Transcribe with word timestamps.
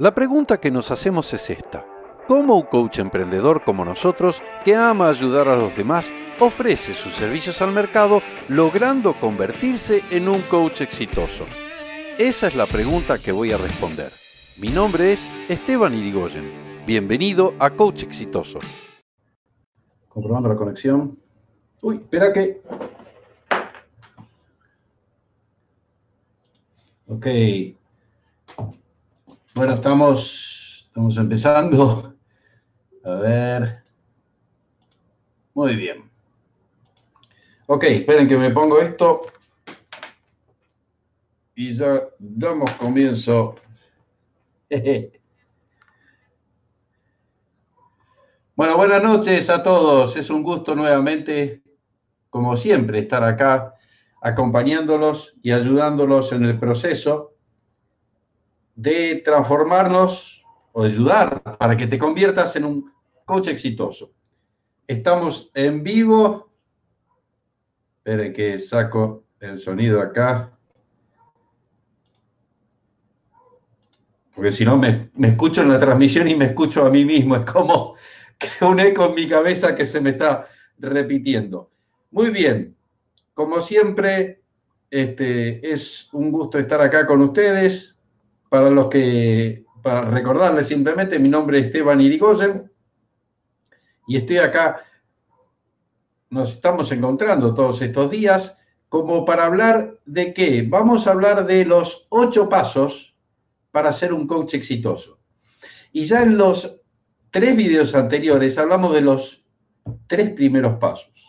La 0.00 0.14
pregunta 0.14 0.58
que 0.58 0.70
nos 0.70 0.90
hacemos 0.90 1.30
es 1.34 1.50
esta. 1.50 1.84
¿Cómo 2.26 2.56
un 2.56 2.62
coach 2.62 3.00
emprendedor 3.00 3.62
como 3.64 3.84
nosotros, 3.84 4.40
que 4.64 4.74
ama 4.74 5.10
ayudar 5.10 5.46
a 5.46 5.56
los 5.56 5.76
demás, 5.76 6.10
ofrece 6.38 6.94
sus 6.94 7.12
servicios 7.12 7.60
al 7.60 7.72
mercado 7.72 8.22
logrando 8.48 9.12
convertirse 9.12 10.02
en 10.10 10.30
un 10.30 10.40
coach 10.40 10.80
exitoso? 10.80 11.44
Esa 12.18 12.46
es 12.46 12.56
la 12.56 12.64
pregunta 12.64 13.18
que 13.18 13.30
voy 13.30 13.52
a 13.52 13.58
responder. 13.58 14.10
Mi 14.58 14.68
nombre 14.68 15.12
es 15.12 15.50
Esteban 15.50 15.94
Irigoyen. 15.94 16.50
Bienvenido 16.86 17.52
a 17.58 17.68
Coach 17.68 18.04
Exitoso. 18.04 18.58
Comprobando 20.08 20.48
la 20.48 20.56
conexión. 20.56 21.18
Uy, 21.82 21.96
espera 21.96 22.32
que... 22.32 22.62
Ok. 27.06 27.79
Bueno, 29.60 29.74
estamos, 29.74 30.84
estamos 30.86 31.18
empezando. 31.18 32.14
A 33.04 33.14
ver. 33.16 33.82
Muy 35.52 35.76
bien. 35.76 36.10
Ok, 37.66 37.84
esperen 37.84 38.26
que 38.26 38.38
me 38.38 38.48
pongo 38.52 38.80
esto. 38.80 39.26
Y 41.54 41.74
ya 41.74 42.04
damos 42.18 42.70
comienzo. 42.78 43.56
Bueno, 48.56 48.78
buenas 48.78 49.02
noches 49.02 49.50
a 49.50 49.62
todos. 49.62 50.16
Es 50.16 50.30
un 50.30 50.42
gusto 50.42 50.74
nuevamente, 50.74 51.62
como 52.30 52.56
siempre, 52.56 53.00
estar 53.00 53.22
acá 53.22 53.74
acompañándolos 54.22 55.36
y 55.42 55.52
ayudándolos 55.52 56.32
en 56.32 56.44
el 56.44 56.58
proceso 56.58 57.29
de 58.74 59.16
transformarnos 59.24 60.44
o 60.72 60.84
de 60.84 60.90
ayudar 60.90 61.42
para 61.58 61.76
que 61.76 61.86
te 61.86 61.98
conviertas 61.98 62.56
en 62.56 62.64
un 62.64 62.92
coach 63.24 63.48
exitoso. 63.48 64.12
Estamos 64.86 65.50
en 65.54 65.82
vivo. 65.82 66.50
Esperen 67.98 68.32
que 68.32 68.58
saco 68.58 69.24
el 69.40 69.58
sonido 69.58 70.00
acá. 70.00 70.52
Porque 74.34 74.52
si 74.52 74.64
no, 74.64 74.76
me, 74.76 75.10
me, 75.14 75.28
escucho 75.28 75.62
en 75.62 75.68
la 75.68 75.78
transmisión 75.78 76.26
y 76.28 76.34
me 76.34 76.46
escucho 76.46 76.84
a 76.84 76.90
mí 76.90 77.04
mismo. 77.04 77.36
Es 77.36 77.44
como 77.44 77.94
un 78.62 78.80
eco 78.80 79.06
en 79.06 79.14
mi 79.14 79.28
cabeza 79.28 79.74
que 79.74 79.86
se 79.86 80.00
me 80.00 80.10
está 80.10 80.48
repitiendo. 80.78 81.70
Muy 82.10 82.30
bien. 82.30 82.76
Como 83.34 83.60
siempre, 83.60 84.42
este, 84.90 85.72
es 85.72 86.08
un 86.12 86.32
gusto 86.32 86.58
estar 86.58 86.80
acá 86.80 87.06
con 87.06 87.22
ustedes. 87.22 87.96
Para 88.50 88.68
los 88.68 88.88
que, 88.88 89.64
para 89.82 90.02
recordarles 90.02 90.66
simplemente, 90.66 91.18
mi 91.18 91.30
nombre 91.30 91.60
es 91.60 91.66
Esteban 91.66 92.00
Irigoyen 92.02 92.70
y 94.06 94.16
estoy 94.16 94.38
acá, 94.38 94.84
nos 96.30 96.54
estamos 96.54 96.90
encontrando 96.90 97.54
todos 97.54 97.80
estos 97.80 98.10
días, 98.10 98.58
como 98.88 99.24
para 99.24 99.44
hablar 99.44 100.00
de 100.04 100.34
qué. 100.34 100.66
Vamos 100.68 101.06
a 101.06 101.12
hablar 101.12 101.46
de 101.46 101.64
los 101.64 102.08
ocho 102.10 102.48
pasos 102.48 103.16
para 103.70 103.92
ser 103.92 104.12
un 104.12 104.26
coach 104.26 104.54
exitoso. 104.54 105.20
Y 105.92 106.04
ya 106.04 106.22
en 106.22 106.36
los 106.36 106.80
tres 107.30 107.56
videos 107.56 107.94
anteriores 107.94 108.58
hablamos 108.58 108.92
de 108.94 109.00
los 109.00 109.44
tres 110.08 110.30
primeros 110.30 110.78
pasos. 110.78 111.24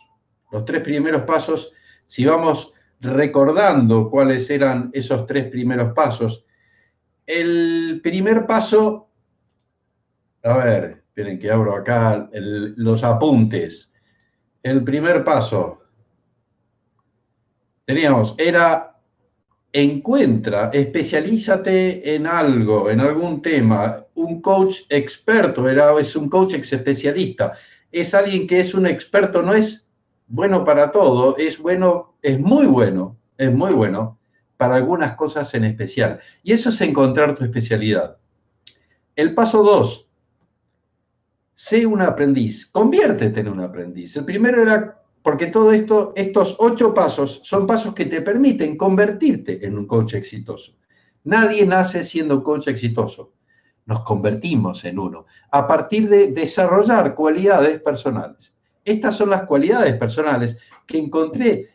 Los 0.52 0.66
tres 0.66 0.82
primeros 0.82 1.22
pasos, 1.22 1.72
si 2.08 2.26
vamos 2.26 2.74
recordando 3.00 4.10
cuáles 4.10 4.50
eran 4.50 4.90
esos 4.92 5.28
tres 5.28 5.46
primeros 5.52 5.94
pasos, 5.94 6.46
el 7.26 8.00
primer 8.04 8.46
paso, 8.46 9.10
a 10.44 10.58
ver, 10.58 11.04
esperen 11.08 11.40
que 11.40 11.52
abro 11.52 11.76
acá 11.76 12.30
los 12.32 13.04
apuntes. 13.04 13.94
El 14.64 14.84
primer 14.84 15.24
paso, 15.24 15.82
teníamos, 17.86 18.36
era 18.38 18.96
encuentra, 19.74 20.70
especialízate 20.74 22.16
en 22.16 22.28
algo, 22.28 22.90
en 22.90 23.00
algún 23.00 23.42
tema. 23.42 24.06
Un 24.16 24.42
coach 24.42 24.82
experto 24.90 25.70
era, 25.70 25.98
es 26.00 26.16
un 26.16 26.30
coach 26.30 26.54
especialista. 26.54 27.54
Es 27.92 28.14
alguien 28.14 28.48
que 28.48 28.60
es 28.60 28.74
un 28.74 28.86
experto, 28.86 29.42
no 29.42 29.54
es 29.54 29.88
bueno 30.28 30.64
para 30.64 30.92
todo, 30.92 31.38
es 31.38 31.58
bueno, 31.58 32.16
es 32.22 32.40
muy 32.40 32.66
bueno, 32.66 33.18
es 33.38 33.52
muy 33.52 33.74
bueno 33.74 34.21
para 34.62 34.76
algunas 34.76 35.16
cosas 35.16 35.52
en 35.56 35.64
especial. 35.64 36.20
Y 36.44 36.54
eso 36.54 36.70
es 36.70 36.80
encontrar 36.82 37.34
tu 37.34 37.44
especialidad. 37.44 38.18
El 39.16 39.34
paso 39.34 39.64
dos, 39.64 40.08
sé 41.56 41.84
un 41.88 42.00
aprendiz, 42.00 42.68
conviértete 42.68 43.40
en 43.40 43.48
un 43.48 43.62
aprendiz. 43.62 44.16
El 44.18 44.24
primero 44.24 44.62
era, 44.62 45.02
porque 45.24 45.48
todo 45.48 45.72
esto, 45.72 46.14
estos 46.16 46.56
ocho 46.60 46.94
pasos 46.94 47.42
son 47.44 47.66
pasos 47.66 47.96
que 47.96 48.06
te 48.06 48.22
permiten 48.22 48.78
convertirte 48.78 49.66
en 49.66 49.80
un 49.80 49.88
coach 49.88 50.14
exitoso. 50.14 50.74
Nadie 51.24 51.66
nace 51.66 52.04
siendo 52.04 52.44
coach 52.44 52.68
exitoso. 52.68 53.34
Nos 53.88 54.02
convertimos 54.02 54.86
en 54.86 55.00
uno 55.00 55.26
a 55.50 55.68
partir 55.68 56.08
de 56.08 56.34
desarrollar 56.34 57.16
cualidades 57.16 57.82
personales. 57.82 58.54
Estas 58.86 59.18
son 59.18 59.32
las 59.32 59.48
cualidades 59.48 59.96
personales 59.96 60.60
que 60.86 61.00
encontré 61.00 61.71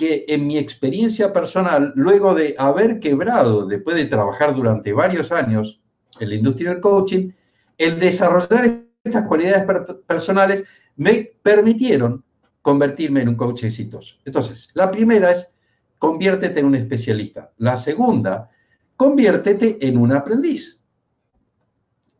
que 0.00 0.24
en 0.28 0.46
mi 0.46 0.56
experiencia 0.56 1.30
personal, 1.30 1.92
luego 1.94 2.34
de 2.34 2.54
haber 2.56 3.00
quebrado, 3.00 3.66
después 3.66 3.96
de 3.96 4.06
trabajar 4.06 4.54
durante 4.54 4.94
varios 4.94 5.30
años 5.30 5.78
en 6.18 6.30
la 6.30 6.36
industria 6.36 6.70
del 6.70 6.80
coaching, 6.80 7.32
el 7.76 7.98
desarrollar 7.98 8.82
estas 9.04 9.26
cualidades 9.26 9.66
personales 10.06 10.64
me 10.96 11.32
permitieron 11.42 12.24
convertirme 12.62 13.20
en 13.20 13.28
un 13.28 13.34
coach 13.34 13.64
exitoso. 13.64 14.16
Entonces, 14.24 14.70
la 14.72 14.90
primera 14.90 15.32
es, 15.32 15.50
conviértete 15.98 16.60
en 16.60 16.66
un 16.66 16.76
especialista. 16.76 17.52
La 17.58 17.76
segunda, 17.76 18.48
conviértete 18.96 19.86
en 19.86 19.98
un 19.98 20.12
aprendiz. 20.12 20.82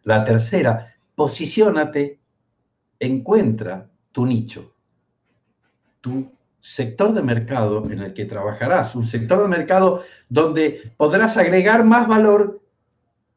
La 0.02 0.22
tercera, 0.22 0.94
posiciónate, 1.14 2.20
encuentra 2.98 3.88
tu 4.12 4.26
nicho, 4.26 4.74
sector 6.60 7.12
de 7.12 7.22
mercado 7.22 7.84
en 7.90 8.00
el 8.00 8.14
que 8.14 8.26
trabajarás, 8.26 8.94
un 8.94 9.06
sector 9.06 9.42
de 9.42 9.48
mercado 9.48 10.02
donde 10.28 10.92
podrás 10.96 11.36
agregar 11.36 11.84
más 11.84 12.06
valor 12.06 12.62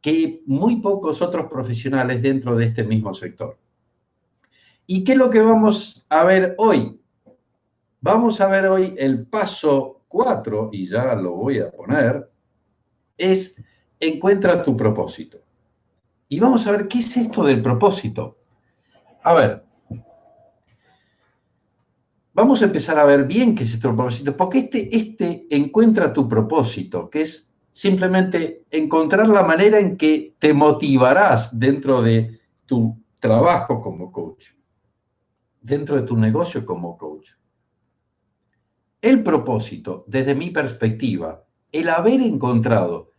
que 0.01 0.43
muy 0.45 0.81
pocos 0.81 1.21
otros 1.21 1.47
profesionales 1.49 2.21
dentro 2.21 2.55
de 2.55 2.65
este 2.65 2.83
mismo 2.83 3.13
sector. 3.13 3.57
¿Y 4.85 5.03
qué 5.03 5.13
es 5.13 5.17
lo 5.17 5.29
que 5.29 5.41
vamos 5.41 6.05
a 6.09 6.23
ver 6.25 6.55
hoy? 6.57 6.99
Vamos 8.01 8.41
a 8.41 8.47
ver 8.47 8.65
hoy 8.67 8.93
el 8.97 9.25
paso 9.25 10.01
4, 10.09 10.69
y 10.73 10.87
ya 10.87 11.15
lo 11.15 11.31
voy 11.31 11.59
a 11.59 11.71
poner, 11.71 12.29
es 13.17 13.55
encuentra 13.99 14.61
tu 14.61 14.75
propósito. 14.75 15.39
Y 16.27 16.39
vamos 16.39 16.67
a 16.67 16.71
ver 16.71 16.87
qué 16.89 16.99
es 16.99 17.15
esto 17.15 17.43
del 17.43 17.61
propósito. 17.61 18.37
A 19.23 19.33
ver, 19.33 19.63
vamos 22.33 22.61
a 22.61 22.65
empezar 22.65 22.97
a 22.99 23.05
ver 23.05 23.25
bien 23.25 23.55
qué 23.55 23.63
es 23.63 23.73
este 23.73 23.87
propósito, 23.87 24.35
porque 24.35 24.59
este, 24.59 24.95
este 24.95 25.47
encuentra 25.49 26.13
tu 26.13 26.27
propósito, 26.27 27.09
que 27.09 27.21
es 27.21 27.51
simplemente 27.71 28.65
encontrar 28.71 29.27
la 29.27 29.43
manera 29.43 29.79
en 29.79 29.97
que 29.97 30.35
te 30.39 30.53
motivarás 30.53 31.57
dentro 31.57 32.01
de 32.01 32.39
tu 32.65 32.97
trabajo 33.19 33.81
como 33.81 34.11
coach, 34.11 34.51
dentro 35.61 35.95
de 35.95 36.03
tu 36.03 36.17
negocio 36.17 36.65
como 36.65 36.97
coach. 36.97 37.31
El 39.01 39.23
propósito, 39.23 40.05
desde 40.07 40.35
mi 40.35 40.49
perspectiva, 40.49 41.43
el 41.71 41.89
haber 41.89 42.21
encontrado 42.21 43.11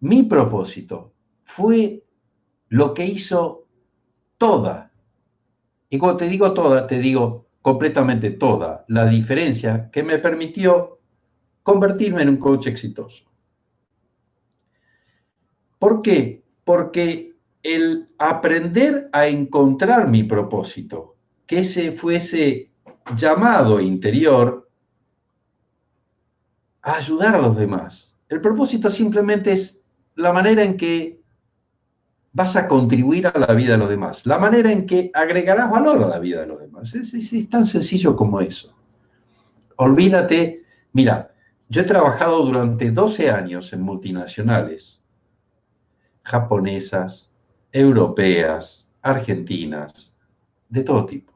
mi 0.00 0.22
propósito 0.22 1.12
fue 1.44 2.04
lo 2.68 2.94
que 2.94 3.04
hizo 3.04 3.66
toda. 4.38 4.92
Y 5.90 5.98
cuando 5.98 6.18
te 6.18 6.28
digo 6.28 6.52
toda, 6.54 6.86
te 6.86 6.98
digo 6.98 7.41
completamente 7.62 8.30
toda 8.30 8.84
la 8.88 9.06
diferencia 9.06 9.88
que 9.90 10.02
me 10.02 10.18
permitió 10.18 10.98
convertirme 11.62 12.22
en 12.22 12.30
un 12.30 12.36
coach 12.36 12.66
exitoso. 12.66 13.24
¿Por 15.78 16.02
qué? 16.02 16.44
Porque 16.64 17.34
el 17.62 18.08
aprender 18.18 19.08
a 19.12 19.26
encontrar 19.26 20.08
mi 20.08 20.24
propósito, 20.24 21.16
que 21.46 21.60
ese 21.60 21.92
fuese 21.92 22.72
llamado 23.16 23.80
interior 23.80 24.68
a 26.82 26.96
ayudar 26.96 27.36
a 27.36 27.42
los 27.42 27.56
demás. 27.56 28.18
El 28.28 28.40
propósito 28.40 28.90
simplemente 28.90 29.52
es 29.52 29.82
la 30.16 30.32
manera 30.32 30.62
en 30.62 30.76
que 30.76 31.21
vas 32.32 32.56
a 32.56 32.66
contribuir 32.66 33.26
a 33.26 33.38
la 33.38 33.54
vida 33.54 33.72
de 33.72 33.78
los 33.78 33.88
demás, 33.88 34.24
la 34.26 34.38
manera 34.38 34.72
en 34.72 34.86
que 34.86 35.10
agregarás 35.12 35.70
valor 35.70 36.02
a 36.02 36.08
la 36.08 36.18
vida 36.18 36.40
de 36.40 36.46
los 36.46 36.60
demás. 36.60 36.94
Es, 36.94 37.50
tan 37.50 37.66
sencillo 37.66 38.16
como 38.16 38.40
eso. 38.40 38.74
Olvídate, 39.76 40.64
mira, 40.92 41.34
yo 41.68 41.82
he 41.82 41.84
trabajado 41.84 42.44
durante 42.44 42.90
12 42.90 43.30
años 43.30 43.72
en 43.72 43.82
multinacionales 43.82 45.02
japonesas, 46.24 47.32
europeas, 47.72 48.88
argentinas, 49.02 50.16
de 50.68 50.84
todo 50.84 51.04
tipo. 51.06 51.32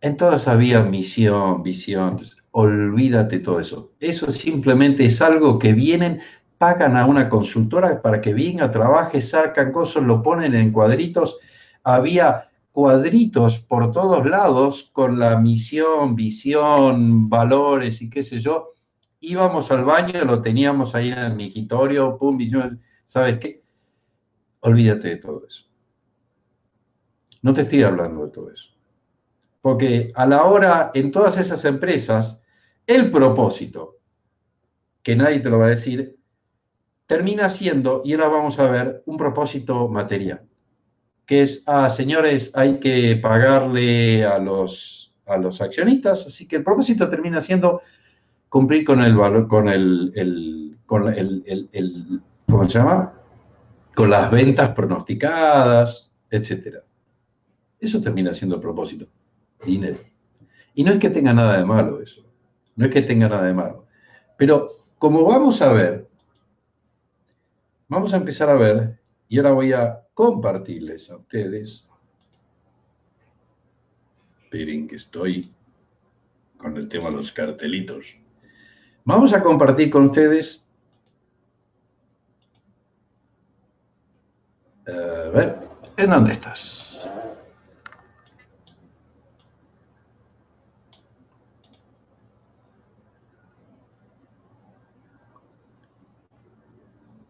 En 0.00 0.16
todas 0.16 0.46
había 0.48 0.82
misión, 0.82 1.62
visión, 1.62 2.20
olvídate 2.50 3.38
todo 3.38 3.58
eso. 3.58 3.92
Eso 4.00 4.30
simplemente 4.30 5.06
es 5.06 5.22
algo 5.22 5.58
que 5.58 5.72
vienen, 5.72 6.20
pagan 6.58 6.96
a 6.96 7.06
una 7.06 7.28
consultora 7.28 8.00
para 8.00 8.20
que 8.20 8.34
venga, 8.34 8.70
trabaje, 8.70 9.20
sacan 9.20 9.72
cosas, 9.72 10.02
lo 10.02 10.22
ponen 10.22 10.54
en 10.54 10.72
cuadritos. 10.72 11.38
Había 11.82 12.48
cuadritos 12.72 13.58
por 13.58 13.92
todos 13.92 14.26
lados 14.26 14.90
con 14.92 15.18
la 15.18 15.38
misión, 15.38 16.16
visión, 16.16 17.28
valores 17.28 18.02
y 18.02 18.10
qué 18.10 18.22
sé 18.22 18.40
yo. 18.40 18.72
Íbamos 19.20 19.70
al 19.70 19.84
baño, 19.84 20.24
lo 20.24 20.42
teníamos 20.42 20.94
ahí 20.94 21.10
en 21.10 21.18
el 21.18 21.34
migitorio, 21.34 22.16
pum, 22.18 22.36
visión, 22.36 22.80
¿sabes 23.06 23.38
qué? 23.38 23.62
Olvídate 24.60 25.08
de 25.08 25.16
todo 25.16 25.44
eso. 25.46 25.66
No 27.42 27.52
te 27.52 27.62
estoy 27.62 27.82
hablando 27.82 28.24
de 28.26 28.32
todo 28.32 28.50
eso. 28.50 28.70
Porque 29.60 30.12
a 30.14 30.26
la 30.26 30.44
hora, 30.44 30.90
en 30.94 31.10
todas 31.10 31.38
esas 31.38 31.64
empresas, 31.64 32.42
el 32.86 33.10
propósito, 33.10 33.98
que 35.02 35.14
nadie 35.14 35.40
te 35.40 35.50
lo 35.50 35.58
va 35.58 35.66
a 35.66 35.70
decir, 35.70 36.18
termina 37.06 37.50
siendo, 37.50 38.02
y 38.04 38.14
ahora 38.14 38.28
vamos 38.28 38.58
a 38.58 38.70
ver, 38.70 39.02
un 39.06 39.16
propósito 39.16 39.88
material, 39.88 40.42
que 41.26 41.42
es, 41.42 41.62
ah, 41.66 41.90
señores, 41.90 42.50
hay 42.54 42.78
que 42.80 43.16
pagarle 43.16 44.24
a 44.24 44.38
los, 44.38 45.14
a 45.26 45.36
los 45.36 45.60
accionistas, 45.60 46.26
así 46.26 46.46
que 46.46 46.56
el 46.56 46.64
propósito 46.64 47.08
termina 47.08 47.40
siendo 47.40 47.80
cumplir 48.48 48.84
con 48.84 49.02
el 49.02 49.16
valor, 49.16 49.48
con 49.48 49.68
el, 49.68 50.78
con 50.86 51.12
el, 51.12 52.22
¿cómo 52.48 52.64
se 52.64 52.78
llama? 52.78 53.12
Con 53.94 54.10
las 54.10 54.30
ventas 54.30 54.70
pronosticadas, 54.70 56.10
etc. 56.30 56.78
Eso 57.80 58.00
termina 58.00 58.32
siendo 58.32 58.56
el 58.56 58.62
propósito, 58.62 59.06
dinero. 59.64 59.98
Y 60.74 60.84
no 60.84 60.92
es 60.92 60.98
que 60.98 61.10
tenga 61.10 61.32
nada 61.32 61.58
de 61.58 61.64
malo 61.64 62.00
eso. 62.00 62.22
No 62.76 62.86
es 62.86 62.92
que 62.92 63.02
tenga 63.02 63.28
nada 63.28 63.44
de 63.44 63.54
malo. 63.54 63.86
Pero 64.36 64.70
como 64.98 65.24
vamos 65.24 65.62
a 65.62 65.72
ver, 65.72 66.03
vamos 67.94 68.12
a 68.12 68.16
empezar 68.16 68.50
a 68.50 68.56
ver, 68.56 68.98
y 69.28 69.38
ahora 69.38 69.52
voy 69.52 69.72
a 69.72 70.02
compartirles 70.14 71.10
a 71.10 71.16
ustedes. 71.16 71.86
Esperen 74.42 74.88
que 74.88 74.96
estoy 74.96 75.52
con 76.58 76.76
el 76.76 76.88
tema 76.88 77.10
de 77.10 77.16
los 77.16 77.30
cartelitos. 77.30 78.16
Vamos 79.04 79.32
a 79.32 79.42
compartir 79.42 79.90
con 79.90 80.06
ustedes. 80.06 80.66
A 84.86 85.30
ver, 85.30 85.58
¿en 85.96 86.10
dónde 86.10 86.32
estás? 86.32 86.93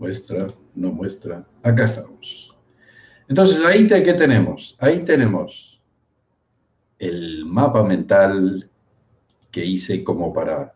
Muestra, 0.04 0.46
no 0.74 0.92
muestra. 0.92 1.46
Acá 1.62 1.86
estamos. 1.86 2.54
Entonces, 3.26 3.64
ahí 3.64 3.88
¿qué 3.88 4.12
tenemos? 4.12 4.76
Ahí 4.78 4.98
tenemos 5.02 5.80
el 6.98 7.46
mapa 7.46 7.82
mental 7.82 8.70
que 9.50 9.64
hice 9.64 10.04
como 10.04 10.30
para 10.30 10.74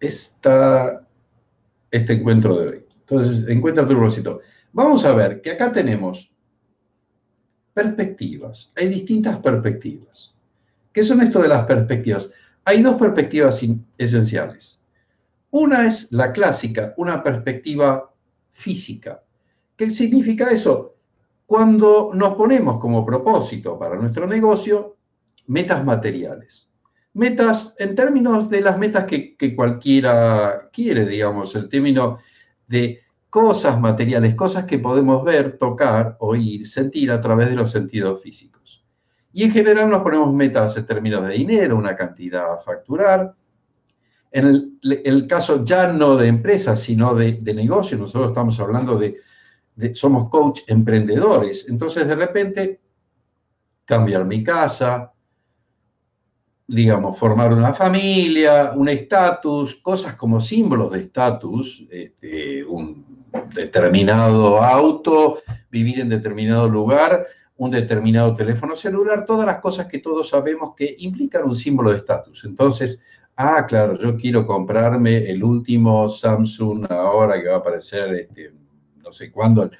esta, 0.00 1.06
este 1.90 2.14
encuentro 2.14 2.56
de 2.56 2.68
hoy. 2.68 2.84
Entonces, 3.00 3.46
encuentra 3.48 3.86
tu 3.86 3.92
propósito. 3.92 4.40
Vamos 4.72 5.04
a 5.04 5.12
ver 5.12 5.42
que 5.42 5.50
acá 5.50 5.70
tenemos 5.70 6.32
perspectivas. 7.74 8.72
Hay 8.76 8.88
distintas 8.88 9.36
perspectivas. 9.40 10.34
¿Qué 10.90 11.02
son 11.02 11.20
esto 11.20 11.42
de 11.42 11.48
las 11.48 11.66
perspectivas? 11.66 12.30
Hay 12.64 12.80
dos 12.80 12.96
perspectivas 12.96 13.60
esenciales. 13.98 14.82
Una 15.58 15.86
es 15.86 16.12
la 16.12 16.34
clásica, 16.34 16.92
una 16.98 17.22
perspectiva 17.22 18.12
física. 18.52 19.22
¿Qué 19.74 19.88
significa 19.88 20.50
eso? 20.50 20.96
Cuando 21.46 22.10
nos 22.12 22.34
ponemos 22.34 22.78
como 22.78 23.06
propósito 23.06 23.78
para 23.78 23.96
nuestro 23.96 24.26
negocio 24.26 24.98
metas 25.46 25.82
materiales. 25.82 26.70
Metas 27.14 27.74
en 27.78 27.94
términos 27.94 28.50
de 28.50 28.60
las 28.60 28.76
metas 28.76 29.06
que, 29.06 29.56
cualquiera 29.56 30.68
quiere, 30.70 31.06
digamos, 31.06 31.54
el 31.54 31.70
término 31.70 32.18
de 32.66 33.00
cosas 33.30 33.80
materiales, 33.80 34.34
cosas 34.34 34.66
que 34.66 34.78
podemos 34.78 35.24
ver, 35.24 35.56
tocar, 35.56 36.18
oír, 36.20 36.66
sentir 36.66 37.10
a 37.10 37.22
través 37.22 37.48
de 37.48 37.56
los 37.56 37.70
sentidos 37.70 38.20
físicos. 38.20 38.84
Y 39.32 39.44
en 39.44 39.52
general 39.52 39.88
nos 39.88 40.02
ponemos 40.02 40.34
metas 40.34 40.76
en 40.76 40.84
términos 40.84 41.26
de 41.26 41.32
dinero, 41.32 41.78
una 41.78 41.96
cantidad 41.96 42.52
a 42.52 42.58
facturar, 42.58 43.34
en 44.36 44.78
el, 44.82 45.26
caso 45.26 45.64
ya 45.64 45.90
no 45.90 46.14
de 46.14 46.26
empresas, 46.28 46.82
sino 46.82 47.14
de, 47.14 47.40
negocio, 47.54 47.96
nosotros 47.96 48.28
estamos 48.28 48.60
hablando 48.60 48.98
de, 48.98 49.16
somos 49.94 50.28
coach 50.28 50.60
emprendedores. 50.66 51.66
Entonces, 51.70 52.06
de 52.06 52.14
repente, 52.14 52.80
cambiar 53.86 54.26
mi 54.26 54.44
casa, 54.44 55.10
digamos, 56.66 57.16
formar 57.16 57.54
una 57.54 57.72
familia, 57.72 58.72
un 58.76 58.90
estatus, 58.90 59.76
cosas 59.76 60.16
como 60.16 60.38
símbolos 60.38 60.92
de 60.92 61.00
estatus, 61.00 61.86
este, 61.90 62.62
un 62.62 63.24
determinado 63.54 64.62
auto, 64.62 65.38
vivir 65.70 66.00
en 66.00 66.10
determinado 66.10 66.68
lugar, 66.68 67.26
un 67.56 67.70
determinado 67.70 68.34
teléfono 68.34 68.76
celular, 68.76 69.24
todas 69.24 69.46
las 69.46 69.60
cosas 69.60 69.86
que 69.86 69.98
todos 69.98 70.28
sabemos 70.28 70.74
que 70.76 70.94
implican 70.98 71.44
un 71.44 71.56
símbolo 71.56 71.90
de 71.90 71.98
estatus. 71.98 72.44
Entonces, 72.44 73.00
ah, 73.36 73.66
claro, 73.66 73.98
yo 73.98 74.16
quiero 74.16 74.46
comprarme 74.46 75.30
el 75.30 75.44
último 75.44 76.08
Samsung 76.08 76.90
ahora 76.90 77.40
que 77.40 77.48
va 77.48 77.56
a 77.56 77.58
aparecer, 77.58 78.14
este, 78.14 78.52
no 78.96 79.12
sé 79.12 79.30
cuándo, 79.30 79.70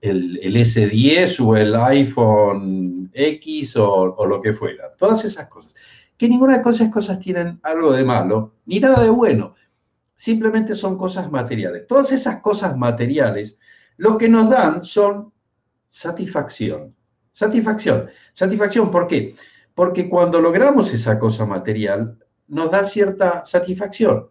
el, 0.00 0.38
S10 0.38 1.40
o 1.44 1.56
el 1.56 1.74
iPhone 1.74 3.10
X 3.12 3.76
o, 3.76 4.26
lo 4.26 4.40
que 4.40 4.52
fuera. 4.52 4.94
Todas 4.96 5.24
esas 5.24 5.48
cosas. 5.48 5.74
Que 6.16 6.28
ninguna 6.28 6.58
de 6.58 6.70
esas 6.70 6.90
cosas 6.90 7.18
tienen 7.18 7.60
algo 7.62 7.92
de 7.92 8.04
malo, 8.04 8.54
ni 8.64 8.80
nada 8.80 9.02
de 9.02 9.10
bueno. 9.10 9.54
Simplemente 10.14 10.74
son 10.74 10.96
cosas 10.96 11.30
materiales. 11.30 11.86
Todas 11.86 12.10
esas 12.12 12.40
cosas 12.40 12.76
materiales 12.76 13.58
lo 13.98 14.16
que 14.16 14.28
nos 14.28 14.48
dan 14.48 14.84
son 14.84 15.32
satisfacción. 15.88 16.94
Satisfacción. 17.32 18.08
Satisfacción, 18.32 18.90
¿por 18.90 19.06
qué? 19.06 19.34
Porque 19.74 20.08
cuando 20.08 20.40
logramos 20.40 20.92
esa 20.94 21.18
cosa 21.18 21.44
material, 21.44 22.18
nos 22.48 22.70
da 22.70 22.84
cierta 22.84 23.44
satisfacción. 23.46 24.28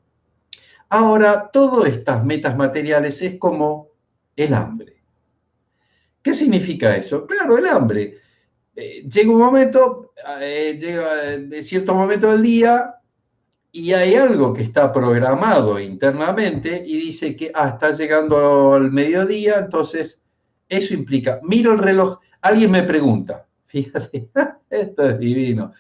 Ahora, 0.89 1.49
todas 1.51 1.91
estas 1.91 2.23
metas 2.23 2.55
materiales 2.55 3.21
es 3.21 3.37
como 3.37 3.89
el 4.35 4.53
hambre. 4.53 4.95
¿Qué 6.21 6.33
significa 6.33 6.95
eso? 6.95 7.25
Claro, 7.25 7.57
el 7.57 7.67
hambre. 7.67 8.19
Eh, 8.75 9.07
llega 9.07 9.31
un 9.31 9.39
momento, 9.39 10.13
eh, 10.41 10.77
llega 10.79 11.37
de 11.37 11.63
cierto 11.63 11.95
momento 11.95 12.31
del 12.31 12.41
día 12.41 12.95
y 13.71 13.93
hay 13.93 14.15
algo 14.15 14.53
que 14.53 14.63
está 14.63 14.91
programado 14.91 15.79
internamente 15.79 16.81
y 16.85 16.97
dice 16.97 17.35
que 17.35 17.51
ah, 17.53 17.69
está 17.73 17.91
llegando 17.91 18.73
al 18.73 18.89
mediodía, 18.91 19.59
entonces 19.59 20.21
eso 20.67 20.93
implica, 20.93 21.39
miro 21.43 21.73
el 21.73 21.79
reloj, 21.79 22.19
alguien 22.41 22.71
me 22.71 22.83
pregunta, 22.83 23.45
fíjate, 23.65 24.29
esto 24.69 25.09
es 25.09 25.19
divino, 25.19 25.73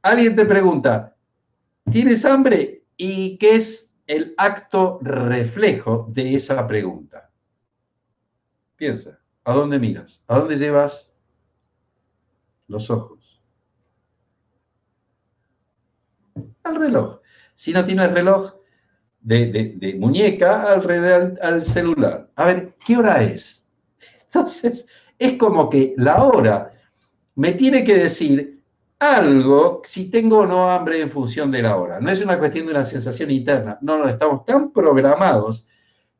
alguien 0.00 0.34
te 0.34 0.46
pregunta, 0.46 1.14
¿Tienes 1.90 2.24
hambre? 2.26 2.84
¿Y 2.96 3.38
qué 3.38 3.54
es 3.54 3.94
el 4.06 4.34
acto 4.36 4.98
reflejo 5.02 6.06
de 6.10 6.34
esa 6.34 6.66
pregunta? 6.66 7.30
Piensa, 8.76 9.18
¿a 9.44 9.52
dónde 9.54 9.78
miras? 9.78 10.22
¿A 10.26 10.38
dónde 10.38 10.56
llevas 10.56 11.14
los 12.66 12.90
ojos? 12.90 13.42
Al 16.62 16.76
reloj. 16.76 17.20
Si 17.54 17.72
no 17.72 17.84
tienes 17.84 18.12
reloj 18.12 18.52
de, 19.20 19.96
muñeca, 19.98 20.72
al, 20.72 21.38
al 21.40 21.64
celular. 21.64 22.30
A 22.36 22.44
ver, 22.44 22.74
¿qué 22.86 22.98
hora 22.98 23.22
es? 23.22 23.66
Entonces, 24.26 24.86
es 25.18 25.38
como 25.38 25.70
que 25.70 25.94
la 25.96 26.22
hora 26.22 26.72
me 27.34 27.52
tiene 27.52 27.82
que 27.82 27.94
decir 27.94 28.57
algo 28.98 29.82
si 29.84 30.10
tengo 30.10 30.38
o 30.38 30.46
no 30.46 30.70
hambre 30.70 31.00
en 31.00 31.10
función 31.10 31.50
de 31.50 31.62
la 31.62 31.76
hora. 31.76 32.00
No 32.00 32.10
es 32.10 32.20
una 32.20 32.38
cuestión 32.38 32.66
de 32.66 32.72
una 32.72 32.84
sensación 32.84 33.30
interna. 33.30 33.78
No, 33.80 33.98
no, 33.98 34.08
estamos 34.08 34.44
tan 34.44 34.72
programados 34.72 35.66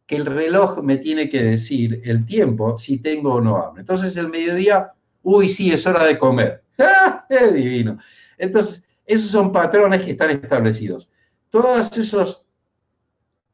que 0.07 0.17
el 0.17 0.27
reloj 0.27 0.83
me 0.83 0.97
tiene 0.97 1.29
que 1.29 1.43
decir 1.43 2.01
el 2.05 2.25
tiempo 2.25 2.79
si 2.79 2.99
tengo 2.99 3.35
o 3.35 3.41
no 3.41 3.57
hambre. 3.63 3.83
Entonces 3.83 4.17
el 4.17 4.29
mediodía, 4.29 4.93
uy, 5.23 5.49
sí, 5.49 5.71
es 5.73 5.87
hora 5.87 6.05
de 6.05 6.19
comer. 6.19 6.63
¡Ah! 6.79 7.27
Es 7.29 7.53
divino. 7.53 7.99
Entonces, 8.39 8.87
esos 9.05 9.31
son 9.31 9.53
patrones 9.53 10.03
que 10.03 10.13
están 10.13 10.31
establecidos. 10.31 11.11
Todos 11.51 11.97
esos 11.97 12.45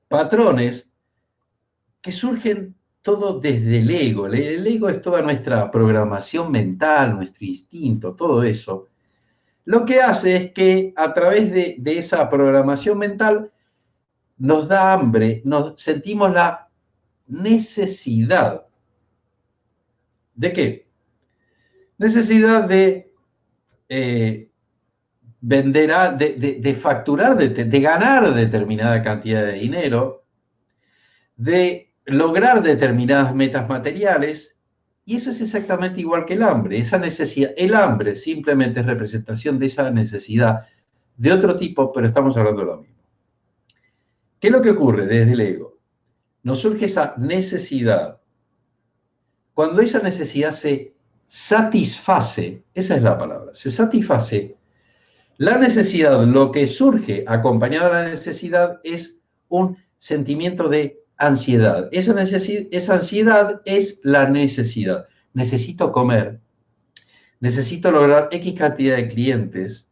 patrones 0.08 0.92
que 2.00 2.12
surgen 2.12 2.74
todo 3.02 3.40
desde 3.40 3.78
el 3.78 3.90
ego. 3.90 4.26
El 4.26 4.66
ego 4.66 4.88
es 4.88 5.00
toda 5.00 5.22
nuestra 5.22 5.70
programación 5.70 6.50
mental, 6.50 7.16
nuestro 7.16 7.44
instinto, 7.46 8.14
todo 8.14 8.42
eso. 8.42 8.88
Lo 9.64 9.86
que 9.86 10.00
hace 10.00 10.36
es 10.36 10.52
que 10.52 10.92
a 10.96 11.14
través 11.14 11.50
de, 11.52 11.80
esa 11.86 12.28
programación 12.28 12.98
mental 12.98 13.50
nos 14.36 14.68
da 14.68 14.92
hambre, 14.92 15.40
nos 15.44 15.80
sentimos 15.80 16.32
la 16.32 16.68
necesidad. 17.26 18.66
¿De 20.34 20.52
qué? 20.52 20.88
Necesidad 21.96 22.68
de 22.68 23.10
eh, 23.88 24.50
vender, 25.40 25.90
de, 26.18 26.74
facturar, 26.74 27.36
de, 27.36 27.80
ganar 27.80 28.34
determinada 28.34 29.02
cantidad 29.02 29.46
de 29.46 29.52
dinero, 29.52 30.24
de 31.36 31.92
lograr 32.04 32.62
determinadas 32.62 33.34
metas 33.34 33.66
materiales, 33.68 34.53
y 35.06 35.16
eso 35.16 35.30
es 35.30 35.40
exactamente 35.40 36.00
igual 36.00 36.24
que 36.24 36.34
el 36.34 36.42
hambre. 36.42 36.78
Esa 36.78 36.98
necesidad, 36.98 37.52
el 37.56 37.74
hambre 37.74 38.16
simplemente 38.16 38.80
es 38.80 38.86
representación 38.86 39.58
de 39.58 39.66
esa 39.66 39.90
necesidad 39.90 40.66
de 41.16 41.32
otro 41.32 41.56
tipo, 41.56 41.92
pero 41.92 42.06
estamos 42.06 42.36
hablando 42.36 42.60
de 42.60 42.66
lo 42.66 42.76
mismo. 42.78 43.02
¿Qué 44.40 44.48
es 44.48 44.52
lo 44.52 44.62
que 44.62 44.70
ocurre 44.70 45.06
desde 45.06 45.32
el 45.32 45.40
ego? 45.40 45.78
Nos 46.42 46.60
surge 46.60 46.86
esa 46.86 47.14
necesidad. 47.18 48.20
Cuando 49.52 49.80
esa 49.80 50.00
necesidad 50.00 50.52
se 50.52 50.94
satisface, 51.26 52.64
esa 52.74 52.96
es 52.96 53.02
la 53.02 53.16
palabra, 53.16 53.54
se 53.54 53.70
satisface, 53.70 54.56
la 55.36 55.58
necesidad, 55.58 56.24
lo 56.24 56.52
que 56.52 56.66
surge 56.66 57.24
acompañado 57.26 57.86
de 57.86 57.92
la 57.92 58.08
necesidad 58.08 58.80
es 58.84 59.18
un 59.48 59.76
sentimiento 59.98 60.68
de 60.68 61.03
ansiedad. 61.16 61.88
Esa, 61.92 62.20
esa 62.20 62.94
ansiedad 62.94 63.60
es 63.64 64.00
la 64.02 64.28
necesidad. 64.28 65.06
Necesito 65.32 65.92
comer, 65.92 66.40
necesito 67.40 67.90
lograr 67.90 68.28
X 68.30 68.54
cantidad 68.58 68.96
de 68.96 69.08
clientes, 69.08 69.90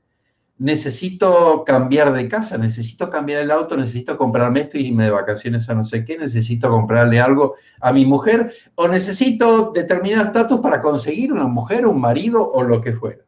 necesito 0.59 1.65
cambiar 1.65 2.13
de 2.13 2.29
casa, 2.29 2.57
necesito 2.57 3.11
cambiar 3.11 3.41
el 3.41 3.51
auto, 3.51 3.77
necesito 3.77 4.17
comprarme 4.17 4.61
esto 4.61 4.79
y 4.79 4.87
irme 4.87 5.05
de 5.05 5.11
vacaciones 5.11 5.69
a 5.69 5.75
no 5.75 5.85
sé 5.85 6.05
qué, 6.05 6.17
necesito 6.17 6.71
comprarle 6.71 7.21
algo 7.21 7.57
a 7.81 7.93
mi 7.93 8.07
mujer. 8.07 8.55
O 8.77 8.87
necesito 8.87 9.73
determinado 9.73 10.27
estatus 10.27 10.61
para 10.61 10.81
conseguir 10.81 11.33
una 11.33 11.49
mujer, 11.49 11.87
un 11.87 12.01
marido 12.01 12.49
o 12.49 12.63
lo 12.63 12.81
que 12.81 12.93
fuera. 12.93 13.25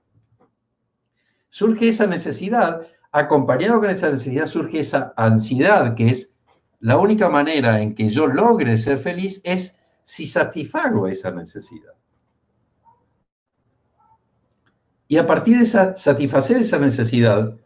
Surge 1.48 1.88
esa 1.88 2.06
necesidad, 2.06 2.82
acompañado 3.10 3.80
con 3.80 3.90
esa 3.90 4.10
necesidad 4.10 4.46
surge 4.46 4.80
esa 4.80 5.12
ansiedad, 5.16 5.94
que 5.94 6.08
es 6.08 6.33
la 6.84 6.98
única 6.98 7.30
manera 7.30 7.80
en 7.80 7.94
que 7.94 8.10
yo 8.10 8.26
logre 8.26 8.76
ser 8.76 8.98
feliz 8.98 9.40
es 9.42 9.80
si 10.02 10.26
satisfago 10.26 11.08
esa 11.08 11.30
necesidad. 11.30 11.94
Y 15.08 15.16
a 15.16 15.26
partir 15.26 15.58
de 15.58 15.64
satisfacer 15.64 16.58
esa 16.58 16.78
necesidad, 16.78 17.56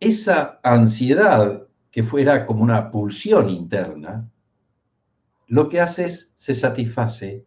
esa 0.00 0.58
ansiedad 0.64 1.68
que 1.92 2.02
fuera 2.02 2.46
como 2.46 2.64
una 2.64 2.90
pulsión 2.90 3.48
interna, 3.48 4.28
lo 5.46 5.68
que 5.68 5.80
hace 5.80 6.06
es 6.06 6.32
se 6.34 6.56
satisface. 6.56 7.46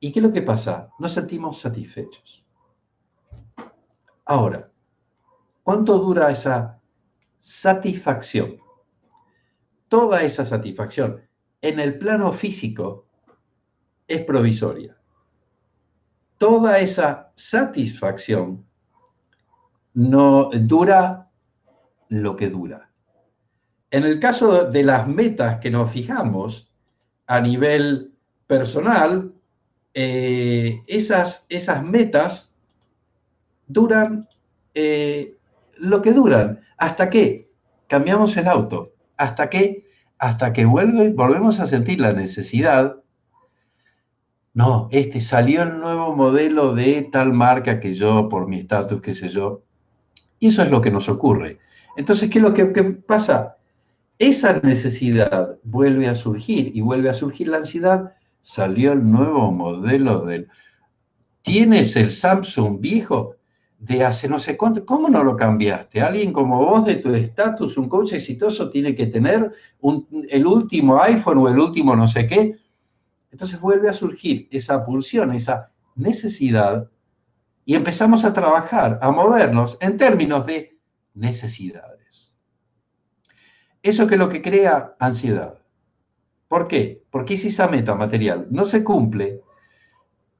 ¿Y 0.00 0.10
qué 0.10 0.18
es 0.18 0.26
lo 0.26 0.32
que 0.32 0.42
pasa? 0.42 0.90
Nos 0.98 1.12
sentimos 1.12 1.60
satisfechos. 1.60 2.44
Ahora, 4.24 4.68
¿cuánto 5.62 5.96
dura 6.00 6.32
esa 6.32 6.79
satisfacción? 7.40 8.58
Toda 9.88 10.22
esa 10.22 10.44
satisfacción 10.44 11.20
en 11.60 11.80
el 11.80 11.98
plano 11.98 12.32
físico 12.32 13.06
es 14.06 14.22
provisoria 14.24 15.00
toda 16.40 16.78
esa 16.78 17.32
satisfacción 17.34 18.64
no 19.92 20.48
dura 20.54 21.28
lo 22.08 22.34
que 22.34 22.48
dura. 22.48 22.90
En 23.90 24.04
el 24.04 24.18
caso 24.20 24.64
de 24.70 24.82
las 24.82 25.06
metas 25.06 25.58
que 25.58 25.70
nos 25.70 25.90
fijamos 25.90 26.72
a 27.26 27.42
nivel 27.42 28.14
personal, 28.46 29.34
eh, 29.92 30.82
esas, 30.86 31.44
esas, 31.50 31.84
metas 31.84 32.56
duran 33.66 34.26
eh, 34.72 35.36
lo 35.76 36.00
que 36.00 36.14
duran. 36.14 36.62
¿Hasta 36.80 37.08
que 37.08 37.48
Cambiamos 37.86 38.36
el 38.36 38.46
auto. 38.46 38.92
¿Hasta 39.16 39.50
qué? 39.50 39.84
Hasta 40.16 40.52
que 40.52 40.64
vuelve, 40.64 41.10
volvemos 41.10 41.58
a 41.58 41.66
sentir 41.66 42.00
la 42.00 42.12
necesidad 42.12 43.00
no, 44.52 44.88
este 44.90 45.20
salió 45.20 45.62
el 45.62 45.78
nuevo 45.78 46.14
modelo 46.16 46.74
de 46.74 47.08
tal 47.12 47.32
marca 47.32 47.78
que 47.78 47.94
yo, 47.94 48.28
por 48.28 48.48
mi 48.48 48.58
estatus, 48.58 49.00
qué 49.00 49.14
sé 49.14 49.28
yo. 49.28 49.62
Y 50.40 50.48
eso 50.48 50.62
es 50.62 50.70
lo 50.70 50.80
que 50.80 50.90
nos 50.90 51.08
ocurre. 51.08 51.58
Entonces, 51.96 52.28
¿qué 52.30 52.38
es 52.38 52.42
lo 52.42 52.52
que, 52.52 52.64
pasa? 52.66 53.56
Esa 54.18 54.60
necesidad 54.60 55.56
vuelve 55.62 56.08
a 56.08 56.16
surgir 56.16 56.72
y 56.74 56.80
vuelve 56.80 57.08
a 57.08 57.14
surgir 57.14 57.48
la 57.48 57.58
ansiedad. 57.58 58.12
Salió 58.42 58.92
el 58.92 59.08
nuevo 59.08 59.52
modelo 59.52 60.24
del... 60.24 60.48
¿Tienes 61.42 61.96
el 61.96 62.10
Samsung 62.10 62.80
viejo 62.80 63.36
de 63.80 64.04
hace 64.04 64.28
no 64.28 64.38
sé 64.38 64.56
cuánto? 64.56 64.86
¿Cómo 64.86 65.08
no 65.08 65.24
lo 65.24 65.36
cambiaste? 65.36 66.00
Alguien 66.00 66.32
como 66.32 66.64
vos 66.64 66.84
de 66.84 66.96
tu 66.96 67.12
estatus, 67.12 67.76
un 67.76 67.88
coach 67.88 68.12
exitoso, 68.12 68.70
tiene 68.70 68.94
que 68.94 69.06
tener 69.06 69.52
el 70.28 70.46
último 70.46 71.02
iPhone 71.02 71.38
o 71.38 71.48
el 71.48 71.58
último 71.58 71.96
no 71.96 72.06
sé 72.06 72.26
qué 72.26 72.56
entonces 73.30 73.60
vuelve 73.60 73.88
a 73.88 73.92
surgir 73.92 74.48
esa 74.50 74.84
pulsión, 74.84 75.32
esa 75.32 75.70
necesidad, 75.94 76.90
y 77.64 77.74
empezamos 77.74 78.24
a 78.24 78.32
trabajar, 78.32 78.98
a 79.02 79.10
movernos 79.10 79.78
en 79.80 79.96
términos 79.96 80.46
de 80.46 80.78
necesidades. 81.14 82.34
Eso 83.82 84.06
que 84.06 84.14
es 84.14 84.18
lo 84.18 84.28
que 84.28 84.42
crea 84.42 84.96
ansiedad. 84.98 85.58
¿Por 86.48 86.66
qué? 86.66 87.04
Porque 87.10 87.36
si 87.36 87.48
esa 87.48 87.68
meta 87.68 87.94
material 87.94 88.48
no 88.50 88.64
se 88.64 88.82
cumple, 88.82 89.40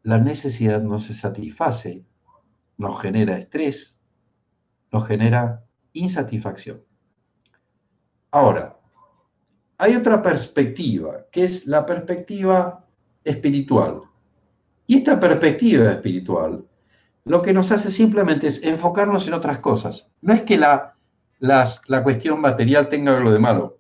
la 0.03 0.19
necesidad 0.19 0.83
no 0.83 0.99
se 0.99 1.15
satisface, 1.15 2.05
nos 2.81 2.99
genera 3.01 3.37
estrés, 3.37 4.01
nos 4.91 5.07
genera 5.07 5.63
insatisfacción. 5.93 6.83
Ahora, 8.31 8.79
hay 9.77 9.97
otra 9.97 10.23
perspectiva, 10.23 11.27
que 11.31 11.45
es 11.45 11.67
la 11.67 11.85
perspectiva 11.85 12.87
espiritual. 13.23 14.03
Y 14.87 14.97
esta 14.97 15.21
perspectiva 15.21 15.91
espiritual 15.91 16.65
lo 17.27 17.43
que 17.43 17.53
nos 17.53 17.71
hace 17.71 17.91
simplemente 17.91 18.47
es 18.47 18.63
enfocarnos 18.63 19.27
en 19.27 19.35
otras 19.35 19.59
cosas. 19.59 20.11
No 20.23 20.33
es 20.33 20.41
que 20.43 20.57
la, 20.57 20.95
la 21.39 22.03
cuestión 22.03 22.41
material 22.41 22.89
tenga 22.89 23.15
algo 23.15 23.31
de 23.31 23.39
malo. 23.39 23.79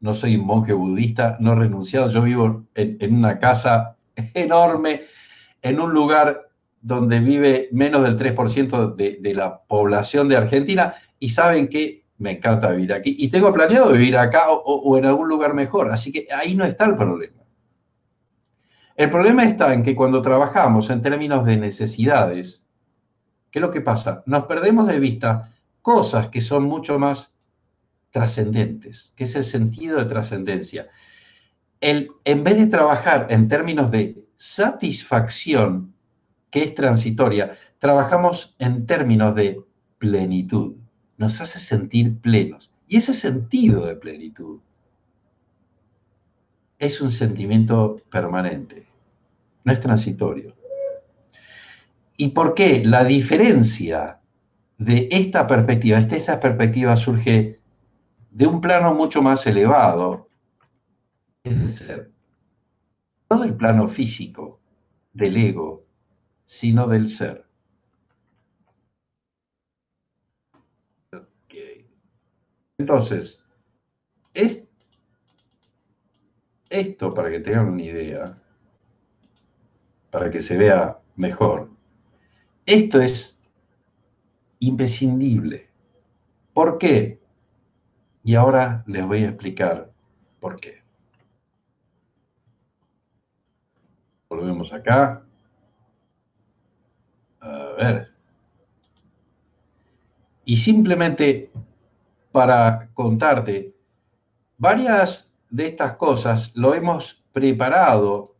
No 0.00 0.12
soy 0.12 0.34
un 0.34 0.44
monje 0.44 0.72
budista, 0.72 1.36
no 1.38 1.52
he 1.52 1.56
renunciado. 1.56 2.10
Yo 2.10 2.22
vivo 2.22 2.66
en, 2.74 3.14
una 3.14 3.38
casa 3.38 3.96
enorme, 4.34 5.02
en 5.62 5.78
un 5.78 5.92
lugar 5.92 6.45
donde 6.86 7.18
vive 7.18 7.68
menos 7.72 8.04
del 8.04 8.16
3% 8.16 8.94
de, 8.94 9.34
la 9.34 9.60
población 9.64 10.28
de 10.28 10.36
Argentina 10.36 10.94
y 11.18 11.30
saben 11.30 11.68
que 11.68 12.04
me 12.18 12.36
encanta 12.36 12.70
vivir 12.70 12.92
aquí. 12.92 13.16
Y 13.18 13.28
tengo 13.28 13.52
planeado 13.52 13.90
vivir 13.90 14.16
acá 14.16 14.44
o, 14.50 14.96
en 14.96 15.04
algún 15.04 15.28
lugar 15.28 15.52
mejor. 15.52 15.90
Así 15.90 16.12
que 16.12 16.28
ahí 16.32 16.54
no 16.54 16.64
está 16.64 16.84
el 16.84 16.94
problema. 16.94 17.42
El 18.94 19.10
problema 19.10 19.42
está 19.42 19.74
en 19.74 19.82
que 19.82 19.96
cuando 19.96 20.22
trabajamos 20.22 20.88
en 20.88 21.02
términos 21.02 21.44
de 21.44 21.56
necesidades, 21.56 22.68
¿qué 23.50 23.58
es 23.58 23.62
lo 23.62 23.72
que 23.72 23.80
pasa? 23.80 24.22
Nos 24.24 24.44
perdemos 24.44 24.86
de 24.86 25.00
vista 25.00 25.52
cosas 25.82 26.28
que 26.28 26.40
son 26.40 26.62
mucho 26.62 27.00
más 27.00 27.34
trascendentes, 28.12 29.12
que 29.16 29.24
es 29.24 29.34
el 29.34 29.42
sentido 29.42 29.98
de 29.98 30.04
trascendencia. 30.04 30.86
En 31.80 32.44
vez 32.44 32.56
de 32.56 32.66
trabajar 32.66 33.26
en 33.30 33.48
términos 33.48 33.90
de 33.90 34.24
satisfacción, 34.36 35.95
que 36.56 36.62
es 36.62 36.74
transitoria, 36.74 37.54
trabajamos 37.78 38.56
en 38.58 38.86
términos 38.86 39.34
de 39.34 39.60
plenitud 39.98 40.74
nos 41.18 41.38
hace 41.42 41.58
sentir 41.58 42.18
plenos. 42.22 42.72
Y 42.88 42.96
ese 42.96 43.12
sentido 43.12 43.84
de 43.84 43.94
plenitud 43.94 44.60
es 46.78 46.98
un 47.02 47.10
sentimiento 47.10 48.00
permanente, 48.10 48.86
no 49.64 49.72
es 49.74 49.80
transitorio. 49.80 50.56
¿Y 52.16 52.28
por 52.28 52.54
qué? 52.54 52.82
La 52.82 53.04
diferencia 53.04 54.20
de 54.78 55.08
esta 55.10 55.46
perspectiva, 55.46 55.98
esta 55.98 56.40
perspectiva 56.40 56.96
surge 56.96 57.60
de 58.30 58.46
un 58.46 58.62
plano 58.62 58.94
mucho 58.94 59.20
más 59.20 59.46
elevado, 59.46 60.30
es 61.44 61.58
del 61.58 61.76
ser. 61.76 62.10
No 63.28 63.40
del 63.40 63.54
plano 63.54 63.88
físico, 63.88 64.58
del 65.12 65.36
ego, 65.36 65.85
sino 66.46 66.86
del 66.86 67.08
ser. 67.08 67.46
Entonces, 72.78 73.42
es 74.34 74.68
esto, 76.68 77.14
para 77.14 77.30
que 77.30 77.40
tengan 77.40 77.68
una 77.68 77.82
idea, 77.82 78.38
para 80.10 80.30
que 80.30 80.42
se 80.42 80.56
vea 80.56 80.98
mejor, 81.16 81.70
esto 82.66 83.00
es 83.00 83.40
imprescindible. 84.58 85.70
¿Por 86.52 86.78
qué? 86.78 87.20
Y 88.24 88.34
ahora 88.34 88.84
les 88.86 89.06
voy 89.06 89.24
a 89.24 89.28
explicar 89.28 89.92
por 90.40 90.60
qué. 90.60 90.82
Volvemos 94.28 94.72
acá. 94.72 95.25
A 97.46 97.74
ver. 97.78 98.08
Y 100.44 100.56
simplemente 100.56 101.50
para 102.32 102.88
contarte, 102.94 103.74
varias 104.58 105.30
de 105.50 105.68
estas 105.68 105.96
cosas 105.96 106.52
lo 106.54 106.74
hemos 106.74 107.22
preparado 107.32 108.34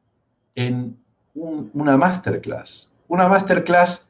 en 0.54 0.98
una 1.34 1.96
masterclass. 1.96 2.90
Una 3.08 3.28
masterclass 3.28 4.08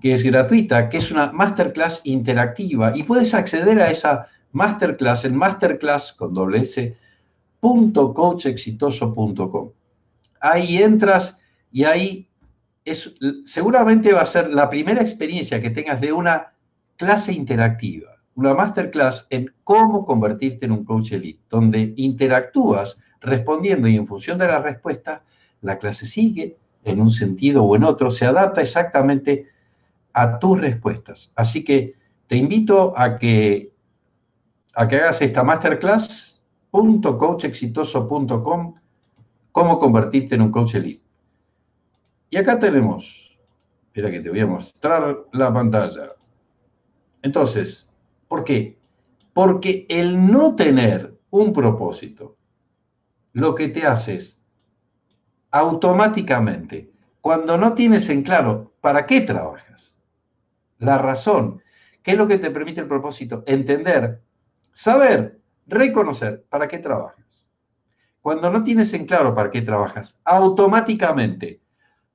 que 0.00 0.14
es 0.14 0.22
gratuita, 0.22 0.88
que 0.88 0.98
es 0.98 1.10
una 1.10 1.32
masterclass 1.32 2.00
interactiva 2.04 2.92
y 2.96 3.02
puedes 3.02 3.34
acceder 3.34 3.80
a 3.80 3.90
esa 3.90 4.28
masterclass 4.52 5.24
en 5.24 5.36
masterclass 5.36 6.12
con 6.12 6.34
doble 6.34 6.62
Ahí 10.40 10.82
entras 10.82 11.38
y 11.70 11.84
ahí 11.84 12.28
es, 12.84 13.14
seguramente 13.44 14.12
va 14.12 14.22
a 14.22 14.26
ser 14.26 14.52
la 14.52 14.70
primera 14.70 15.00
experiencia 15.00 15.60
que 15.60 15.70
tengas 15.70 16.00
de 16.00 16.12
una 16.12 16.52
clase 16.96 17.32
interactiva, 17.32 18.16
una 18.34 18.54
masterclass 18.54 19.26
en 19.30 19.52
cómo 19.64 20.06
convertirte 20.06 20.66
en 20.66 20.72
un 20.72 20.84
coach 20.84 21.12
elite, 21.12 21.40
donde 21.48 21.94
interactúas 21.96 22.98
respondiendo 23.20 23.88
y 23.88 23.96
en 23.96 24.06
función 24.06 24.38
de 24.38 24.48
la 24.48 24.60
respuesta, 24.60 25.22
la 25.60 25.78
clase 25.78 26.06
sigue 26.06 26.56
en 26.84 27.00
un 27.00 27.10
sentido 27.10 27.62
o 27.62 27.76
en 27.76 27.84
otro, 27.84 28.10
se 28.10 28.26
adapta 28.26 28.60
exactamente 28.60 29.46
a 30.12 30.38
tus 30.38 30.60
respuestas. 30.60 31.32
Así 31.36 31.64
que 31.64 31.94
te 32.26 32.36
invito 32.36 32.92
a 32.96 33.18
que, 33.18 33.72
a 34.74 34.88
que 34.88 34.96
hagas 34.96 35.22
esta 35.22 35.44
masterclass, 35.44 36.42
.coachexitoso.com, 36.70 38.74
cómo 39.52 39.78
convertirte 39.78 40.34
en 40.34 40.42
un 40.42 40.50
coach 40.50 40.74
elite. 40.74 41.02
Y 42.32 42.38
acá 42.38 42.58
tenemos, 42.58 43.38
espera 43.88 44.10
que 44.10 44.20
te 44.20 44.30
voy 44.30 44.40
a 44.40 44.46
mostrar 44.46 45.18
la 45.32 45.52
pantalla. 45.52 46.14
Entonces, 47.20 47.92
¿por 48.26 48.42
qué? 48.42 48.78
Porque 49.34 49.84
el 49.90 50.32
no 50.32 50.56
tener 50.56 51.14
un 51.28 51.52
propósito, 51.52 52.38
lo 53.34 53.54
que 53.54 53.68
te 53.68 53.86
hace 53.86 54.14
es 54.14 54.40
automáticamente, 55.50 56.90
cuando 57.20 57.58
no 57.58 57.74
tienes 57.74 58.08
en 58.08 58.22
claro 58.22 58.72
para 58.80 59.04
qué 59.04 59.20
trabajas, 59.20 59.98
la 60.78 60.96
razón, 60.96 61.62
qué 62.02 62.12
es 62.12 62.16
lo 62.16 62.26
que 62.26 62.38
te 62.38 62.50
permite 62.50 62.80
el 62.80 62.88
propósito, 62.88 63.44
entender, 63.46 64.22
saber, 64.72 65.38
reconocer 65.66 66.46
para 66.48 66.66
qué 66.66 66.78
trabajas. 66.78 67.50
Cuando 68.22 68.48
no 68.48 68.64
tienes 68.64 68.94
en 68.94 69.04
claro 69.04 69.34
para 69.34 69.50
qué 69.50 69.60
trabajas, 69.60 70.18
automáticamente, 70.24 71.61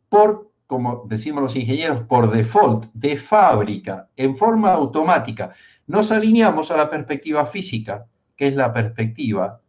por, 0.09 0.51
como 0.67 1.05
decimos 1.07 1.43
los 1.43 1.55
ingenieros, 1.55 2.03
por 2.03 2.31
default, 2.31 2.85
de 2.93 3.17
fábrica, 3.17 4.09
en 4.15 4.35
forma 4.35 4.71
automática, 4.71 5.53
nos 5.87 6.11
alineamos 6.11 6.71
a 6.71 6.77
la 6.77 6.89
perspectiva 6.89 7.45
física, 7.45 8.07
que 8.35 8.47
es 8.47 8.55
la 8.55 8.73
perspectiva 8.73 9.61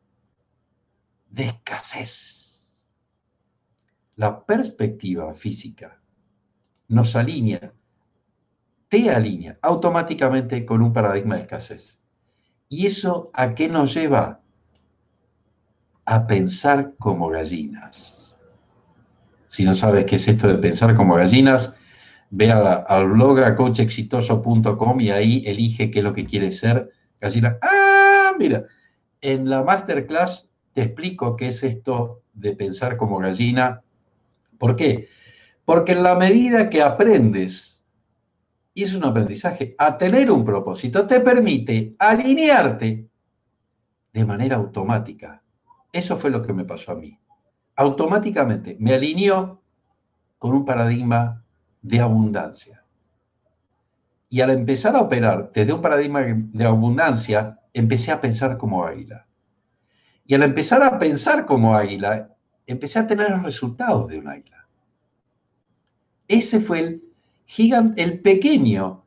de 1.31 1.47
escasez. 1.47 2.87
La 4.17 4.45
perspectiva 4.45 5.33
física 5.35 6.01
nos 6.89 7.15
alinea, 7.15 7.73
te 8.89 9.11
alinea 9.11 9.59
automáticamente 9.63 10.65
con 10.67 10.83
un 10.83 10.93
paradigma 10.93 11.37
de 11.37 11.43
escasez. 11.43 12.01
¿Y 12.69 12.87
eso 12.87 13.31
a 13.33 13.55
qué 13.55 13.69
nos 13.69 13.95
lleva? 13.95 14.41
A 16.05 16.27
pensar 16.27 16.95
como 16.99 17.29
gallinas. 17.29 18.18
Si 19.49 19.65
no 19.65 19.75
sabes 19.75 20.05
qué 20.05 20.17
es 20.17 20.29
esto 20.29 20.47
de 20.47 20.59
pensar 20.59 20.95
como 20.95 21.15
gallinas, 21.15 21.75
ve 22.31 22.53
al 22.53 23.09
blog 23.09 23.41
a 23.41 23.57
y 25.01 25.11
ahí 25.11 25.43
elige 25.47 25.91
qué 25.91 25.99
es 25.99 26.05
lo 26.05 26.13
que 26.13 26.27
quieres 26.27 26.59
ser. 26.59 26.91
Gallina. 27.21 27.59
¡Ah! 27.63 28.33
Mira, 28.39 28.65
en 29.21 29.49
la 29.49 29.63
masterclass 29.63 30.51
te 30.75 30.83
explico 30.83 31.35
qué 31.35 31.49
es 31.49 31.63
esto 31.63 32.23
de 32.35 32.55
pensar 32.55 32.97
como 32.97 33.19
gallina. 33.19 33.83
¿Por 34.59 34.77
qué? 34.77 35.09
Porque 35.65 35.93
en 35.93 36.03
la 36.03 36.15
medida 36.15 36.71
que 36.71 36.83
aprendes, 36.83 37.87
y 38.75 38.85
es 38.85 38.95
un 38.95 39.05
aprendizaje, 39.05 39.75
a 39.79 39.97
tener 39.97 40.31
un 40.31 40.45
propósito, 40.45 41.07
te 41.07 41.21
permite 41.21 41.97
alinearte 41.99 43.09
de 44.13 44.25
manera 44.25 44.57
automática. 44.57 45.43
Eso 45.91 46.19
fue 46.19 46.31
lo 46.31 46.43
que 46.43 46.53
me 46.53 46.65
pasó 46.65 46.93
a 46.93 46.97
mí. 46.97 47.19
Automáticamente 47.79 48.77
me 48.81 48.93
alineó 48.93 49.63
con 50.37 50.53
un 50.53 50.65
paradigma 50.65 51.45
de 51.81 52.01
abundancia. 52.01 52.85
Y 54.29 54.41
al 54.41 54.51
empezar 54.51 54.97
a 54.97 55.01
operar 55.01 55.53
desde 55.55 55.73
un 55.73 55.81
paradigma 55.81 56.23
de 56.23 56.65
abundancia, 56.65 57.61
empecé 57.73 58.11
a 58.11 58.21
pensar 58.21 58.59
como 58.59 58.85
águila. 58.85 59.29
Y 60.27 60.35
al 60.35 60.43
empezar 60.43 60.83
a 60.83 60.99
pensar 60.99 61.47
como 61.47 61.77
águila, 61.77 62.35
empecé 62.67 62.99
a 62.99 63.07
tener 63.07 63.31
los 63.31 63.45
resultados 63.45 64.09
de 64.09 64.19
un 64.19 64.27
águila. 64.27 64.67
Ese 66.27 66.59
fue 66.59 66.81
el 66.81 67.03
gigante, 67.47 68.03
el 68.03 68.19
pequeño, 68.19 69.05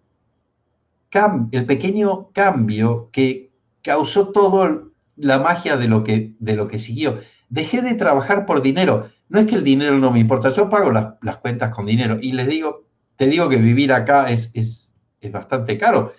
el 1.51 1.65
pequeño 1.65 2.31
cambio 2.31 3.09
que 3.11 3.51
causó 3.81 4.29
toda 4.29 4.81
la 5.17 5.39
magia 5.39 5.75
de 5.75 5.89
lo, 5.89 6.05
que, 6.05 6.35
de 6.39 6.55
lo 6.55 6.69
que 6.69 6.79
siguió. 6.79 7.19
Dejé 7.51 7.83
de 7.83 7.93
trabajar 7.93 8.47
por 8.47 8.63
dinero. 8.63 9.11
No 9.29 9.39
es 9.39 9.45
que 9.45 9.55
el 9.55 9.63
dinero 9.63 9.99
no 9.99 10.09
me 10.09 10.17
importa, 10.19 10.49
yo 10.49 10.69
pago 10.69 10.89
las, 10.89 11.13
las 11.21 11.37
cuentas 11.37 11.71
con 11.71 11.85
dinero 11.85 12.17
y 12.19 12.31
les 12.31 12.47
digo, 12.47 12.87
te 13.15 13.27
digo 13.27 13.47
que 13.47 13.57
vivir 13.57 13.93
acá 13.93 14.31
es, 14.31 14.49
es, 14.55 14.95
es 15.19 15.31
bastante 15.31 15.77
caro. 15.77 16.13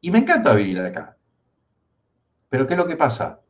Y 0.00 0.10
me 0.10 0.20
encanta 0.20 0.54
vivir 0.54 0.80
acá. 0.80 1.18
Pero 2.48 2.66
¿qué 2.66 2.72
es 2.72 2.78
lo 2.78 2.86
que 2.86 2.96
pasa? 2.96 3.40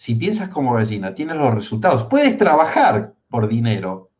si 0.00 0.14
piensas 0.14 0.48
como 0.48 0.72
gallina, 0.72 1.14
tienes 1.14 1.36
los 1.36 1.52
resultados. 1.52 2.04
Puedes 2.04 2.34
trabajar 2.38 3.12
por 3.28 3.48
dinero, 3.48 4.10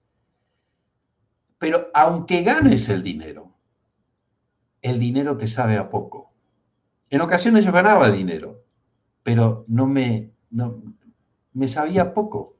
pero 1.56 1.86
aunque 1.94 2.42
ganes 2.42 2.90
el 2.90 3.02
dinero, 3.02 3.54
el 4.82 4.98
dinero 4.98 5.38
te 5.38 5.46
sabe 5.46 5.78
a 5.78 5.88
poco. 5.88 6.34
En 7.08 7.22
ocasiones 7.22 7.64
yo 7.64 7.72
ganaba 7.72 8.10
dinero, 8.10 8.62
pero 9.22 9.64
no 9.68 9.86
me, 9.86 10.32
no, 10.50 10.82
me 11.52 11.68
sabía 11.68 12.14
poco. 12.14 12.56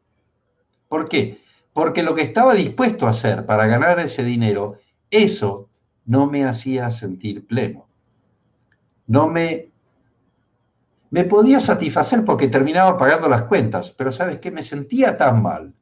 ¿Por 0.88 1.08
qué? 1.08 1.40
Porque 1.72 2.02
lo 2.02 2.14
que 2.14 2.22
estaba 2.22 2.54
dispuesto 2.54 3.06
a 3.06 3.10
hacer 3.10 3.46
para 3.46 3.66
ganar 3.66 4.00
ese 4.00 4.24
dinero, 4.24 4.78
eso 5.10 5.68
no 6.04 6.26
me 6.26 6.44
hacía 6.44 6.90
sentir 6.90 7.46
pleno. 7.46 7.86
No 9.06 9.28
me 9.28 9.70
me 11.10 11.24
podía 11.24 11.58
satisfacer 11.58 12.24
porque 12.24 12.48
terminaba 12.48 12.96
pagando 12.96 13.28
las 13.28 13.42
cuentas, 13.42 13.90
pero 13.90 14.12
¿sabes 14.12 14.38
qué? 14.38 14.50
Me 14.50 14.62
sentía 14.62 15.16
tan 15.16 15.42
mal, 15.42 15.74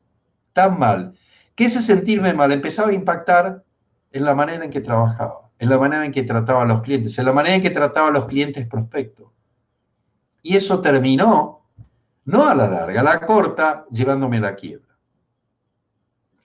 tan 0.55 0.79
mal, 0.79 1.14
que 1.55 1.66
ese 1.66 1.83
sentirme 1.83 2.33
mal 2.33 2.51
empezaba 2.51 2.88
a 2.88 2.94
impactar 2.94 3.62
en 4.11 4.25
la 4.25 4.35
manera 4.35 4.64
en 4.64 4.71
que 4.71 4.81
trabajaba, 4.81 5.51
en 5.59 5.68
la 5.68 5.79
manera 5.79 6.07
en 6.07 6.12
que 6.12 6.23
trataba 6.23 6.62
a 6.62 6.66
los 6.66 6.81
clientes, 6.81 7.18
en 7.18 7.27
la 7.27 7.33
manera 7.33 7.57
en 7.57 7.62
que 7.62 7.71
trataba 7.71 8.09
a 8.09 8.12
los 8.12 8.25
clientes 8.25 8.66
prospectos. 8.66 9.29
Y 10.42 10.57
eso 10.57 10.81
terminó, 10.81 11.58
no 12.29 12.47
a 12.47 12.55
la 12.55 12.69
larga, 12.69 13.01
a 13.01 13.05
la 13.05 13.21
corta, 13.21 13.87
llevándome 13.91 14.37
a 14.37 14.41
la 14.41 14.55
quiebra. 14.55 14.95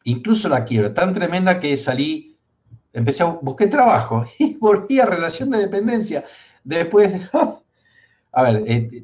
Incluso 0.05 0.47
la 0.47 0.63
quiebra, 0.63 0.93
tan 0.93 1.13
tremenda 1.13 1.59
que 1.59 1.75
salí, 1.75 2.37
empecé 2.93 3.23
a 3.23 3.25
buscar 3.25 3.69
trabajo 3.69 4.25
y 4.39 4.55
volví 4.55 5.01
a 5.01 5.05
relación 5.05 5.49
de 5.49 5.57
dependencia. 5.57 6.23
Después, 6.63 7.13
a 8.31 8.43
ver, 8.43 8.63
eh, 8.65 9.03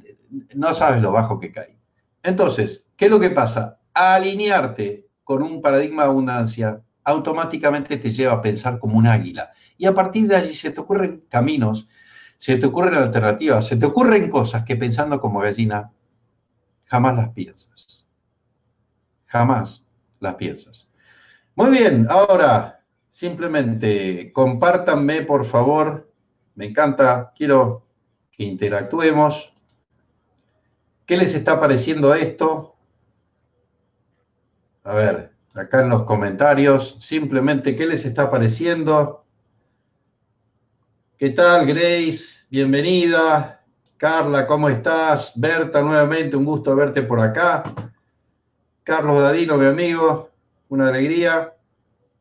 no 0.56 0.74
sabes 0.74 1.02
lo 1.02 1.12
bajo 1.12 1.38
que 1.38 1.52
cae. 1.52 1.78
Entonces, 2.24 2.86
¿qué 2.96 3.06
es 3.06 3.12
lo 3.12 3.20
que 3.20 3.30
pasa? 3.30 3.78
alinearte 3.94 5.08
con 5.26 5.44
un 5.44 5.62
paradigma 5.62 6.04
de 6.04 6.10
abundancia 6.10 6.82
automáticamente 7.04 7.98
te 7.98 8.12
lleva 8.12 8.36
a 8.36 8.42
pensar 8.42 8.80
como 8.80 8.98
un 8.98 9.08
águila. 9.08 9.52
Y 9.78 9.86
a 9.86 9.94
partir 9.94 10.30
de 10.30 10.38
allí 10.38 10.54
se 10.54 10.72
te 10.72 10.80
ocurren 10.80 11.26
caminos, 11.28 11.90
se 12.38 12.56
te 12.56 12.68
ocurren 12.68 12.94
alternativas, 12.94 13.68
se 13.68 13.76
te 13.76 13.86
ocurren 13.86 14.30
cosas 14.30 14.64
que 14.64 14.78
pensando 14.78 15.20
como 15.20 15.42
gallina 15.42 15.92
jamás 16.90 17.16
las 17.16 17.30
piensas. 17.30 18.06
Jamás 19.28 19.86
las 20.20 20.36
piensas. 20.36 20.90
Muy 21.56 21.72
bien, 21.72 22.08
ahora 22.10 22.84
simplemente 23.10 24.32
compártanme, 24.34 25.22
por 25.22 25.46
favor. 25.46 26.12
Me 26.56 26.66
encanta, 26.66 27.32
quiero 27.36 27.86
que 28.32 28.44
interactuemos, 28.44 29.54
¿Qué 31.10 31.18
les 31.18 31.34
está 31.34 31.60
pareciendo 31.60 32.14
esto? 32.14 32.76
A 34.84 34.94
ver, 34.94 35.32
acá 35.56 35.82
en 35.82 35.90
los 35.90 36.04
comentarios, 36.04 36.98
simplemente, 37.00 37.76
¿qué 37.76 37.88
les 37.88 38.06
está 38.06 38.30
pareciendo? 38.30 39.26
¿Qué 41.18 41.32
tal, 41.32 41.66
Grace? 41.66 42.46
Bienvenida. 42.52 43.59
Carla, 44.00 44.48
¿cómo 44.48 44.70
estás? 44.70 45.34
Berta, 45.36 45.82
nuevamente, 45.82 46.38
un 46.38 46.46
gusto 46.46 46.74
verte 46.74 47.02
por 47.02 47.20
acá. 47.20 47.64
Carlos 48.82 49.22
Dadino, 49.22 49.58
mi 49.58 49.66
amigo, 49.66 50.30
una 50.70 50.88
alegría. 50.88 51.54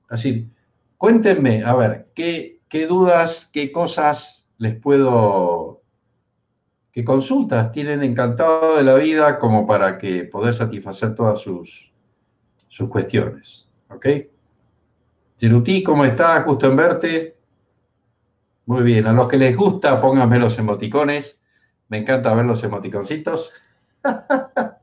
Así, 0.08 0.50
cuéntenme, 0.96 1.62
a 1.62 1.76
ver, 1.76 2.08
¿qué, 2.16 2.58
dudas, 2.88 3.48
qué 3.52 3.70
cosas 3.70 4.44
les 4.58 4.74
puedo, 4.74 5.82
qué 6.90 7.04
consultas 7.04 7.70
tienen 7.70 8.02
encantado 8.02 8.76
de 8.76 8.82
la 8.82 8.94
vida 8.94 9.38
como 9.38 9.64
para 9.64 9.98
que 9.98 10.24
poder 10.24 10.54
satisfacer 10.54 11.14
todas 11.14 11.38
sus, 11.38 11.92
sus 12.66 12.88
cuestiones? 12.88 13.68
¿Ok? 13.88 14.06
Chiruti, 15.36 15.84
¿cómo 15.84 16.04
estás? 16.04 16.44
Gusto 16.44 16.66
en 16.66 16.76
verte. 16.76 17.36
Muy 18.66 18.82
bien, 18.82 19.06
a 19.06 19.12
los 19.12 19.28
que 19.28 19.36
les 19.36 19.56
gusta, 19.56 20.00
pónganme 20.00 20.40
los 20.40 20.58
emoticones. 20.58 21.37
Me 21.88 21.98
encanta 21.98 22.34
ver 22.34 22.44
los 22.44 22.62
emoticoncitos. 22.62 23.52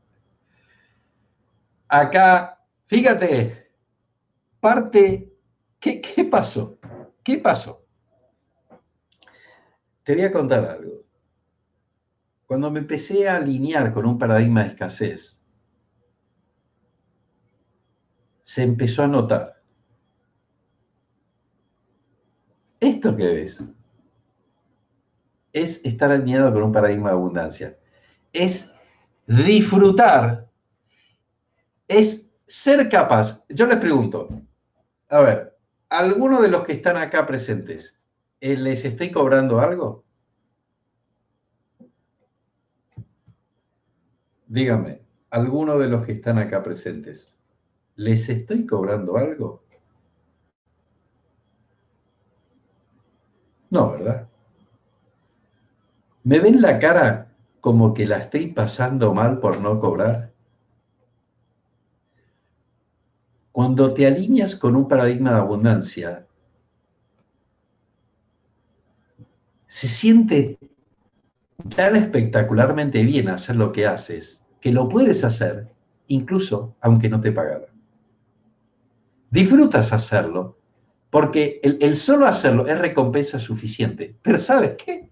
Acá, 1.88 2.66
fíjate, 2.88 3.72
parte, 4.60 5.32
¿qué, 5.80 6.02
¿qué 6.02 6.26
pasó? 6.26 6.80
¿Qué 7.24 7.38
pasó? 7.38 7.86
Te 10.04 10.14
voy 10.16 10.24
a 10.24 10.32
contar 10.32 10.66
algo. 10.66 11.04
Cuando 12.46 12.70
me 12.70 12.80
empecé 12.80 13.28
a 13.28 13.38
alinear 13.38 13.92
con 13.92 14.06
un 14.06 14.18
paradigma 14.20 14.64
de 14.64 14.70
escasez, 14.70 15.44
se 18.42 18.64
empezó 18.64 19.04
a 19.04 19.08
notar 19.08 19.56
Esto 22.80 23.16
que 23.16 23.28
ves 23.28 23.64
es 25.56 25.80
estar 25.86 26.12
alineado 26.12 26.52
con 26.54 26.64
un 26.64 26.72
paradigma 26.74 27.10
de 27.10 27.16
abundancia. 27.16 27.80
Es 28.34 28.70
disfrutar. 29.26 30.50
Es 31.88 32.30
ser 32.46 32.90
capaz. 32.90 33.46
Yo 33.48 33.66
les 33.66 33.78
pregunto, 33.78 34.28
a 35.08 35.22
ver, 35.22 35.58
¿alguno 35.88 36.42
de 36.42 36.50
los 36.50 36.66
que 36.66 36.74
están 36.74 36.98
acá 36.98 37.26
presentes, 37.26 37.98
eh, 38.42 38.58
les 38.58 38.84
estoy 38.84 39.12
cobrando 39.12 39.62
algo? 39.62 40.04
Dígame, 44.48 45.02
¿alguno 45.30 45.80
de 45.80 45.88
los 45.88 46.06
que 46.06 46.12
están 46.12 46.38
acá 46.38 46.62
presentes, 46.64 47.34
les 47.96 48.28
estoy 48.28 48.66
cobrando 48.66 49.16
algo? 49.16 49.64
No, 53.70 53.92
¿verdad? 53.92 54.28
¿Me 56.26 56.40
ven 56.40 56.60
la 56.60 56.80
cara 56.80 57.32
como 57.62 57.94
que 57.94 58.08
la 58.08 58.18
estoy 58.18 58.48
pasando 58.48 59.14
mal 59.14 59.40
por 59.40 59.62
no 59.62 59.80
cobrar? 59.80 60.34
Cuando 63.52 63.94
te 63.94 64.08
alineas 64.08 64.56
con 64.56 64.76
un 64.76 64.88
paradigma 64.88 65.34
de 65.34 65.38
abundancia, 65.38 66.26
se 69.68 69.88
siente 69.88 70.58
tan 71.76 71.96
espectacularmente 71.96 73.04
bien 73.04 73.30
hacer 73.30 73.56
lo 73.56 73.72
que 73.72 73.86
haces 73.86 74.44
que 74.60 74.72
lo 74.72 74.90
puedes 74.90 75.24
hacer 75.24 75.72
incluso 76.08 76.76
aunque 76.82 77.08
no 77.08 77.22
te 77.22 77.32
pagaran. 77.32 77.70
Disfrutas 79.30 79.94
hacerlo 79.94 80.58
porque 81.12 81.60
el, 81.62 81.96
solo 81.96 82.26
hacerlo 82.26 82.66
es 82.66 82.80
recompensa 82.80 83.40
suficiente. 83.40 84.16
Pero 84.24 84.40
¿sabes 84.40 84.76
qué? 84.84 85.12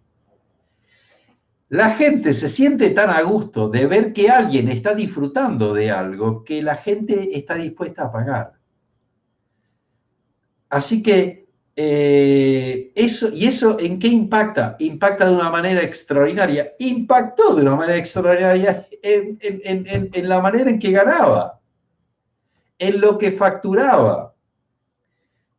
La 1.74 1.90
gente 1.90 2.34
se 2.34 2.50
siente 2.50 2.92
tan 2.92 3.10
a 3.10 3.24
gusto 3.24 3.68
de 3.68 3.88
ver 3.88 4.14
que 4.14 4.30
alguien 4.30 4.68
está 4.68 4.94
disfrutando 4.94 5.74
de 5.74 5.90
algo 5.90 6.44
que 6.44 6.62
la 6.62 6.76
gente 6.76 7.36
está 7.36 7.56
dispuesta 7.56 8.04
a 8.04 8.12
pagar. 8.12 8.54
Así 10.70 11.02
que 11.02 11.48
eh, 11.76 12.92
eso, 12.94 13.30
¿y 13.34 13.48
eso 13.48 13.80
en 13.80 13.98
qué 13.98 14.08
impacta? 14.08 14.76
Impacta 14.78 15.28
de 15.28 15.36
una 15.36 15.50
manera 15.50 15.82
extraordinaria. 15.82 16.74
Impactó 16.78 17.56
de 17.56 17.64
una 17.64 17.76
manera 17.76 17.98
extraordinaria 17.98 18.88
en 19.02 20.30
la 20.30 20.42
manera 20.42 20.70
en 20.70 20.78
que 20.78 20.92
ganaba, 20.92 21.60
en 22.78 23.02
lo 23.02 23.18
que 23.18 23.32
facturaba 23.32 24.36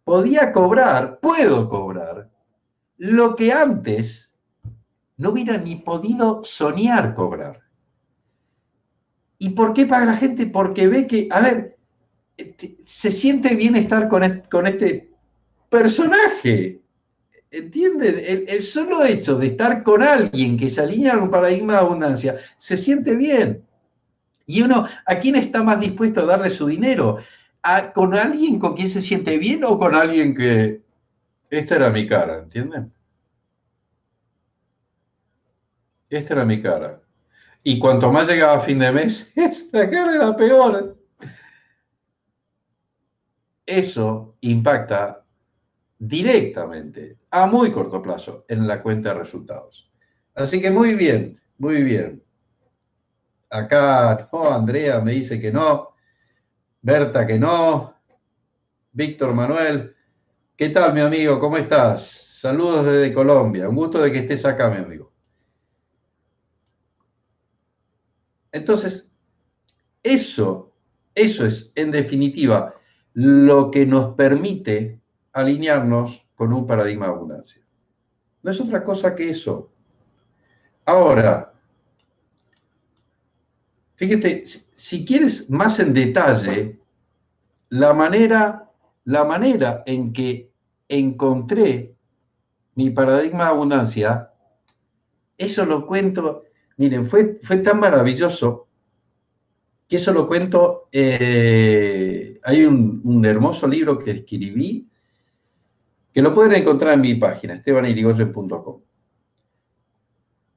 podía 0.04 0.52
cobrar, 0.52 1.18
puedo 1.18 1.68
cobrar, 1.68 2.30
lo 2.98 3.34
que 3.34 3.52
antes 3.52 4.33
no 5.16 5.30
hubiera 5.30 5.58
ni 5.58 5.76
podido 5.76 6.42
soñar 6.44 7.14
cobrar. 7.14 7.60
¿Y 9.38 9.50
por 9.50 9.74
qué 9.74 9.86
paga 9.86 10.06
la 10.06 10.16
gente? 10.16 10.46
Porque 10.46 10.88
ve 10.88 11.06
que, 11.06 11.28
a 11.30 11.40
ver, 11.40 11.76
se 12.82 13.10
siente 13.10 13.54
bien 13.54 13.76
estar 13.76 14.08
con, 14.08 14.22
este, 14.24 15.10
personaje. 15.68 16.80
¿Entienden? 17.50 18.46
El, 18.48 18.62
solo 18.62 19.04
hecho 19.04 19.36
de 19.36 19.48
estar 19.48 19.82
con 19.82 20.02
alguien 20.02 20.58
que 20.58 20.70
se 20.70 20.80
alinea 20.80 21.14
a 21.14 21.18
un 21.18 21.30
paradigma 21.30 21.74
de 21.74 21.78
abundancia, 21.80 22.38
se 22.56 22.76
siente 22.76 23.14
bien. 23.14 23.62
Y 24.46 24.62
uno, 24.62 24.86
¿a 25.06 25.18
quién 25.20 25.36
está 25.36 25.62
más 25.62 25.80
dispuesto 25.80 26.20
a 26.20 26.26
darle 26.26 26.50
su 26.50 26.66
dinero? 26.66 27.18
con 27.94 28.14
alguien 28.14 28.58
con 28.58 28.76
quien 28.76 28.90
se 28.90 29.00
siente 29.00 29.38
bien 29.38 29.64
o 29.64 29.78
con 29.78 29.94
alguien 29.94 30.34
que 30.34 30.82
esta 31.48 31.76
era 31.76 31.90
mi 31.90 32.06
cara, 32.06 32.40
¿entienden? 32.40 32.92
Esta 36.14 36.34
era 36.34 36.44
mi 36.44 36.62
cara. 36.62 37.00
Y 37.64 37.78
cuanto 37.78 38.12
más 38.12 38.28
llegaba 38.28 38.58
a 38.58 38.60
fin 38.60 38.78
de 38.78 38.92
mes, 38.92 39.32
esta 39.36 39.90
cara 39.90 40.14
era 40.14 40.36
peor. 40.36 40.96
Eso 43.66 44.36
impacta 44.42 45.24
directamente, 45.98 47.18
a 47.30 47.46
muy 47.46 47.72
corto 47.72 48.00
plazo, 48.00 48.44
en 48.48 48.66
la 48.66 48.80
cuenta 48.80 49.08
de 49.08 49.20
resultados. 49.20 49.90
Así 50.34 50.60
que 50.60 50.70
muy 50.70 50.94
bien, 50.94 51.40
muy 51.58 51.82
bien. 51.82 52.22
Acá, 53.50 54.28
no, 54.32 54.52
Andrea 54.52 55.00
me 55.00 55.12
dice 55.12 55.40
que 55.40 55.50
no. 55.50 55.94
Berta 56.82 57.26
que 57.26 57.38
no. 57.38 57.94
Víctor 58.92 59.34
Manuel. 59.34 59.96
¿Qué 60.56 60.68
tal, 60.68 60.92
mi 60.92 61.00
amigo? 61.00 61.40
¿Cómo 61.40 61.56
estás? 61.56 62.38
Saludos 62.40 62.86
desde 62.86 63.12
Colombia. 63.12 63.68
Un 63.68 63.76
gusto 63.76 64.00
de 64.00 64.12
que 64.12 64.18
estés 64.18 64.44
acá, 64.44 64.68
mi 64.68 64.76
amigo. 64.76 65.13
Entonces, 68.54 69.12
eso, 70.02 70.72
eso 71.14 71.44
es, 71.44 71.72
en 71.74 71.90
definitiva, 71.90 72.74
lo 73.12 73.70
que 73.70 73.84
nos 73.84 74.14
permite 74.14 75.00
alinearnos 75.32 76.26
con 76.34 76.52
un 76.52 76.66
paradigma 76.66 77.06
de 77.06 77.12
abundancia. 77.12 77.62
No 78.42 78.50
es 78.50 78.60
otra 78.60 78.82
cosa 78.82 79.14
que 79.14 79.30
eso. 79.30 79.70
Ahora, 80.86 81.54
Fíjate, 83.96 84.44
si 84.44 85.04
quieres 85.04 85.48
más 85.48 85.78
en 85.78 85.94
detalle, 85.94 86.80
la 87.68 87.94
manera, 87.94 88.68
la 89.04 89.24
manera 89.24 89.82
en 89.86 90.12
que 90.12 90.50
encontré 90.88 91.94
mi 92.74 92.90
paradigma 92.90 93.44
de 93.44 93.50
abundancia, 93.50 94.32
eso 95.38 95.64
lo 95.64 95.86
cuento, 95.86 96.42
miren, 96.76 97.04
fue, 97.04 97.38
fue 97.42 97.58
tan 97.58 97.80
maravilloso 97.80 98.68
que 99.88 99.96
eso 99.96 100.12
lo 100.12 100.26
cuento, 100.26 100.86
eh, 100.92 102.40
hay 102.42 102.64
un, 102.64 103.00
un, 103.04 103.24
hermoso 103.26 103.66
libro 103.66 103.98
que 103.98 104.12
escribí, 104.12 104.88
que 106.12 106.22
lo 106.22 106.32
pueden 106.32 106.54
encontrar 106.54 106.94
en 106.94 107.00
mi 107.02 107.14
página, 107.16 107.54
estebanirigoyen.com. 107.54 108.80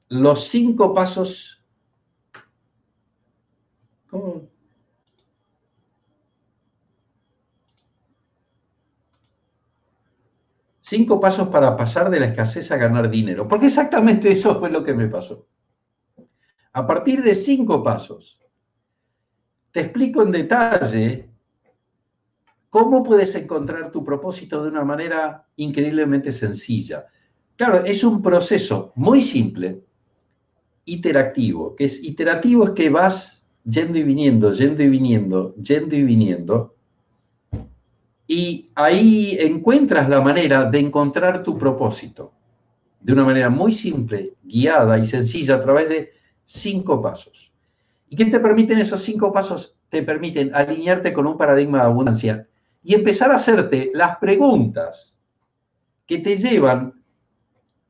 Los 0.10 0.48
cinco 0.48 0.94
pasos 0.94 1.58
Cinco 10.82 11.20
pasos 11.20 11.50
para 11.50 11.76
pasar 11.76 12.10
de 12.10 12.20
la 12.20 12.28
escasez 12.28 12.72
a 12.72 12.78
ganar 12.78 13.10
dinero. 13.10 13.48
Porque 13.48 13.66
exactamente 13.66 14.32
eso 14.32 14.58
fue 14.58 14.72
lo 14.72 14.84
que 14.84 14.94
me 14.94 15.08
pasó. 15.08 15.46
A 16.78 16.86
partir 16.86 17.24
de 17.24 17.34
cinco 17.34 17.82
pasos, 17.82 18.40
te 19.72 19.80
explico 19.80 20.22
en 20.22 20.32
detalle 20.32 21.28
cómo 22.70 23.02
puedes 23.02 23.34
encontrar 23.34 23.90
tu 23.90 24.04
propósito 24.04 24.62
de 24.62 24.70
una 24.70 24.86
manera 24.86 25.44
increíblemente 25.56 26.32
sencilla. 26.32 27.08
Claro, 27.56 27.84
es 27.84 28.04
un 28.04 28.22
proceso 28.22 28.92
muy 28.94 29.24
simple, 29.24 29.82
iterativo, 30.86 31.76
que 31.76 31.86
es 31.86 32.04
iterativo 32.04 32.66
es 32.66 32.70
que 32.70 32.92
vas 32.92 33.44
yendo 33.66 33.98
y 33.98 34.04
viniendo, 34.04 34.54
yendo 34.54 34.84
y 34.84 34.88
viniendo, 34.88 35.56
yendo 35.56 35.96
y 35.96 36.04
viniendo, 36.04 36.76
y 38.28 38.70
ahí 38.76 39.36
encuentras 39.40 40.08
la 40.10 40.22
manera 40.22 40.70
de 40.70 40.78
encontrar 40.78 41.42
tu 41.42 41.58
propósito 41.58 42.34
de 43.02 43.13
una 43.13 43.24
manera 43.24 43.50
muy 43.50 43.72
simple, 43.72 44.36
guiada 44.44 45.00
y 45.00 45.06
sencilla 45.08 45.56
a 45.56 45.62
través 45.62 45.90
de 45.90 46.17
cinco 46.48 47.02
pasos. 47.02 47.52
¿Y 48.10 48.16
qué 48.16 48.26
te 48.26 48.40
permiten 48.40 48.80
esos 48.80 49.04
cinco 49.04 49.32
pasos? 49.32 49.76
Te 49.90 50.02
permiten 50.02 50.56
alinearte 50.56 51.14
con 51.14 51.28
un 51.28 51.38
paradigma 51.38 51.80
de 51.80 51.84
abundancia 51.84 52.48
y 52.82 52.96
empezar 52.96 53.32
a 53.32 53.36
hacerte 53.36 53.92
las 53.94 54.18
preguntas 54.18 55.22
que 56.06 56.20
te 56.20 56.38
llevan 56.38 57.04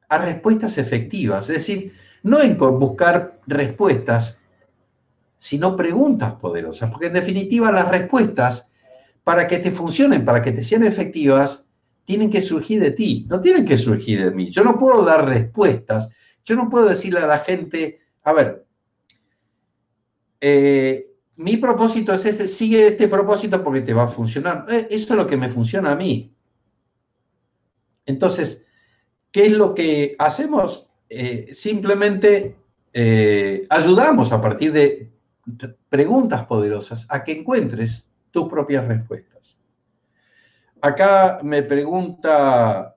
a 0.10 0.17
respuestas 0.17 0.78
efectivas. 0.80 1.50
Es 1.50 1.58
decir, 1.58 1.93
no 2.24 2.41
en 2.41 2.58
buscar 2.58 3.39
respuestas, 3.46 4.39
sino 5.38 5.76
preguntas 5.76 6.34
poderosas, 6.34 6.89
porque 6.89 7.08
en 7.08 7.13
definitiva 7.13 7.72
las 7.72 7.89
respuestas, 7.89 8.72
para 9.24 9.48
que 9.48 9.60
te 9.60 9.72
funcionen, 9.72 10.26
para 10.26 10.41
que 10.41 10.52
te 10.52 10.63
sean 10.63 10.84
efectivas, 10.84 11.67
tienen 12.06 12.32
que 12.32 12.41
surgir 12.41 12.80
de 12.80 12.91
ti, 12.91 13.28
no 13.30 13.39
tienen 13.39 13.65
que 13.65 13.78
surgir 13.78 14.24
de 14.24 14.32
mí. 14.32 14.50
Yo 14.50 14.63
no 14.63 14.80
puedo 14.80 15.04
dar 15.04 15.28
respuestas, 15.28 16.10
yo 16.43 16.56
no 16.56 16.70
puedo 16.70 16.88
decirle 16.88 17.20
a 17.20 17.28
la 17.28 17.39
gente, 17.39 18.00
a 18.28 18.34
ver, 18.34 18.66
eh, 20.42 21.16
mi 21.38 21.56
propósito 21.56 22.13
es 22.13 22.26
ese, 22.26 22.50
sigue 22.50 22.88
este 22.88 23.08
propósito 23.08 23.63
porque 23.63 23.80
te 23.80 23.94
va 23.94 24.04
a 24.04 24.10
funcionar. 24.10 24.66
Eh, 24.68 24.90
eso 24.92 25.13
es 25.13 25.18
lo 25.18 25.26
que 25.26 25.38
me 25.38 25.50
funciona 25.50 25.94
a 25.94 25.96
mí. 25.96 26.36
Entonces, 28.06 28.66
¿qué 29.32 29.46
es 29.46 29.54
lo 29.54 29.74
que 29.74 30.18
hacemos? 30.20 30.90
Eh, 31.10 31.52
simplemente 31.54 32.58
ayudamos 33.70 34.34
a 34.34 34.42
partir 34.42 34.74
de 34.74 35.10
preguntas 35.88 36.46
poderosas 36.48 37.06
a 37.08 37.24
que 37.24 37.32
encuentres 37.32 38.10
tus 38.32 38.50
propias 38.50 38.86
respuestas. 38.90 39.56
Acá 40.82 41.40
me 41.44 41.63
pregunta 41.63 42.94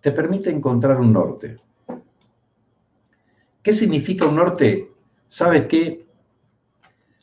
Te 0.00 0.10
permite 0.10 0.50
encontrar 0.50 0.98
un 0.98 1.12
norte. 1.12 1.56
¿Qué 3.62 3.72
significa 3.72 4.26
un 4.26 4.34
norte? 4.34 4.92
¿Sabes 5.28 5.68
qué? 5.68 6.05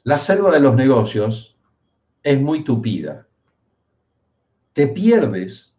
La 0.03 0.19
selva 0.19 0.51
de 0.51 0.59
los 0.59 0.75
negocios 0.75 1.57
es 2.21 2.39
muy 2.41 2.63
tupida. 2.63 3.27
Te 4.73 4.87
pierdes 4.87 5.75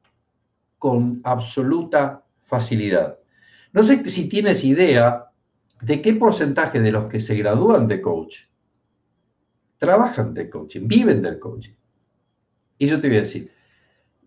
con 0.78 1.20
absoluta 1.24 2.24
facilidad. 2.42 3.18
No 3.72 3.82
sé 3.82 4.08
si 4.08 4.28
tienes 4.28 4.64
idea 4.64 5.30
de 5.82 6.00
qué 6.00 6.14
porcentaje 6.14 6.80
de 6.80 6.92
los 6.92 7.06
que 7.06 7.20
se 7.20 7.34
gradúan 7.36 7.86
de 7.88 8.00
coach 8.00 8.44
trabajan 9.84 10.34
de 10.34 10.48
coaching, 10.48 10.86
viven 10.86 11.22
del 11.22 11.38
coaching. 11.38 11.74
Y 12.78 12.86
yo 12.86 13.00
te 13.00 13.08
voy 13.08 13.18
a 13.18 13.20
decir, 13.20 13.50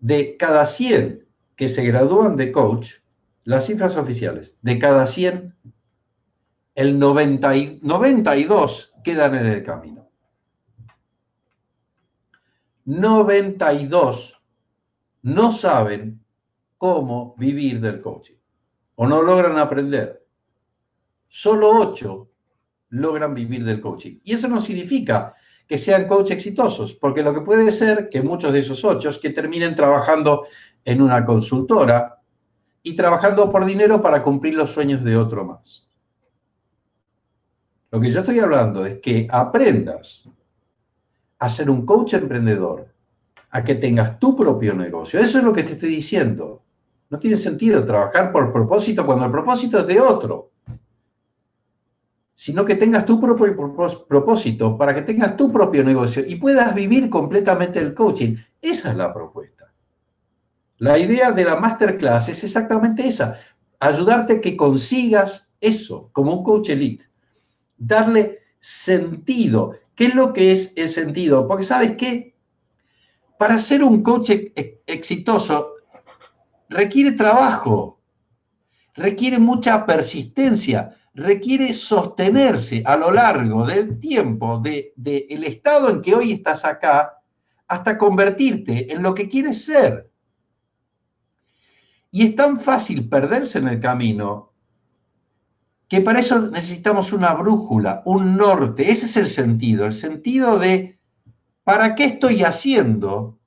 de 0.00 0.36
cada 0.36 0.64
100 0.66 1.26
que 1.56 1.68
se 1.68 1.84
gradúan 1.84 2.36
de 2.36 2.52
coach, 2.52 2.94
las 3.44 3.66
cifras 3.66 3.96
oficiales, 3.96 4.56
de 4.62 4.78
cada 4.78 5.06
100, 5.06 5.54
el 6.74 6.98
92 6.98 8.92
quedan 9.02 9.34
en 9.34 9.46
el 9.46 9.62
camino. 9.62 10.08
92 12.84 14.42
no 15.22 15.52
saben 15.52 16.24
cómo 16.78 17.34
vivir 17.36 17.80
del 17.80 18.00
coaching. 18.00 18.36
O 18.94 19.06
no 19.06 19.22
logran 19.22 19.58
aprender. 19.58 20.24
Solo 21.28 21.70
ocho 21.70 22.30
logran 22.90 23.34
vivir 23.34 23.64
del 23.64 23.80
coaching. 23.80 24.20
Y 24.24 24.34
eso 24.34 24.48
no 24.48 24.60
significa 24.60 25.34
que 25.66 25.76
sean 25.76 26.08
coach 26.08 26.30
exitosos, 26.30 26.94
porque 26.94 27.22
lo 27.22 27.34
que 27.34 27.42
puede 27.42 27.70
ser 27.70 28.08
que 28.08 28.22
muchos 28.22 28.52
de 28.52 28.60
esos 28.60 28.82
ocho 28.84 29.10
que 29.20 29.30
terminen 29.30 29.76
trabajando 29.76 30.46
en 30.84 31.02
una 31.02 31.24
consultora 31.26 32.22
y 32.82 32.96
trabajando 32.96 33.52
por 33.52 33.66
dinero 33.66 34.00
para 34.00 34.22
cumplir 34.22 34.54
los 34.54 34.70
sueños 34.70 35.04
de 35.04 35.16
otro 35.16 35.44
más. 35.44 35.87
Lo 37.90 38.00
que 38.00 38.10
yo 38.10 38.20
estoy 38.20 38.38
hablando 38.38 38.84
es 38.84 39.00
que 39.00 39.26
aprendas 39.30 40.28
a 41.38 41.48
ser 41.48 41.70
un 41.70 41.86
coach 41.86 42.14
emprendedor, 42.14 42.88
a 43.50 43.64
que 43.64 43.76
tengas 43.76 44.18
tu 44.18 44.36
propio 44.36 44.74
negocio. 44.74 45.20
Eso 45.20 45.38
es 45.38 45.44
lo 45.44 45.52
que 45.52 45.62
te 45.62 45.72
estoy 45.72 45.88
diciendo. 45.88 46.62
No 47.08 47.18
tiene 47.18 47.36
sentido 47.36 47.84
trabajar 47.84 48.30
por 48.30 48.52
propósito 48.52 49.06
cuando 49.06 49.24
el 49.24 49.30
propósito 49.30 49.78
es 49.80 49.86
de 49.86 50.00
otro. 50.00 50.50
Sino 52.34 52.64
que 52.64 52.74
tengas 52.74 53.06
tu 53.06 53.18
propio 53.20 53.56
propósito 54.06 54.76
para 54.76 54.94
que 54.94 55.02
tengas 55.02 55.36
tu 55.36 55.50
propio 55.50 55.82
negocio 55.82 56.22
y 56.26 56.36
puedas 56.36 56.74
vivir 56.74 57.08
completamente 57.08 57.78
el 57.78 57.94
coaching. 57.94 58.36
Esa 58.60 58.90
es 58.90 58.96
la 58.96 59.12
propuesta. 59.14 59.72
La 60.76 60.98
idea 60.98 61.32
de 61.32 61.44
la 61.44 61.56
masterclass 61.56 62.28
es 62.28 62.44
exactamente 62.44 63.08
esa. 63.08 63.38
Ayudarte 63.80 64.34
a 64.34 64.40
que 64.40 64.56
consigas 64.56 65.48
eso 65.60 66.10
como 66.12 66.34
un 66.34 66.44
coach 66.44 66.68
elite. 66.68 67.07
Darle 67.78 68.40
sentido. 68.60 69.72
¿Qué 69.94 70.06
es 70.06 70.14
lo 70.14 70.32
que 70.32 70.52
es 70.52 70.72
el 70.76 70.88
sentido? 70.88 71.48
Porque 71.48 71.64
sabes 71.64 71.96
qué? 71.96 72.36
Para 73.38 73.58
ser 73.58 73.82
un 73.82 74.02
coach 74.02 74.30
exitoso 74.86 75.78
requiere 76.68 77.12
trabajo, 77.12 78.00
requiere 78.94 79.38
mucha 79.38 79.86
persistencia, 79.86 80.96
requiere 81.14 81.74
sostenerse 81.74 82.82
a 82.84 82.96
lo 82.96 83.10
largo 83.10 83.66
del 83.66 83.98
tiempo, 83.98 84.58
del 84.58 84.92
de, 84.96 85.26
el 85.30 85.44
estado 85.44 85.90
en 85.90 86.02
que 86.02 86.14
hoy 86.14 86.32
estás 86.32 86.64
acá, 86.64 87.14
hasta 87.66 87.98
convertirte 87.98 88.92
en 88.92 89.02
lo 89.02 89.14
que 89.14 89.28
quieres 89.28 89.64
ser. 89.64 90.10
Y 92.10 92.24
es 92.24 92.36
tan 92.36 92.58
fácil 92.58 93.08
perderse 93.08 93.58
en 93.58 93.68
el 93.68 93.80
camino 93.80 94.52
que 95.88 96.00
para 96.00 96.20
eso 96.20 96.38
necesitamos 96.50 97.12
una 97.12 97.32
brújula, 97.34 98.02
un 98.04 98.36
norte. 98.36 98.90
Ese 98.90 99.06
es 99.06 99.16
el 99.16 99.28
sentido, 99.28 99.86
el 99.86 99.92
sentido 99.92 100.58
de 100.58 100.98
¿para 101.64 101.94
qué 101.94 102.04
estoy 102.04 102.44
haciendo 102.44 103.38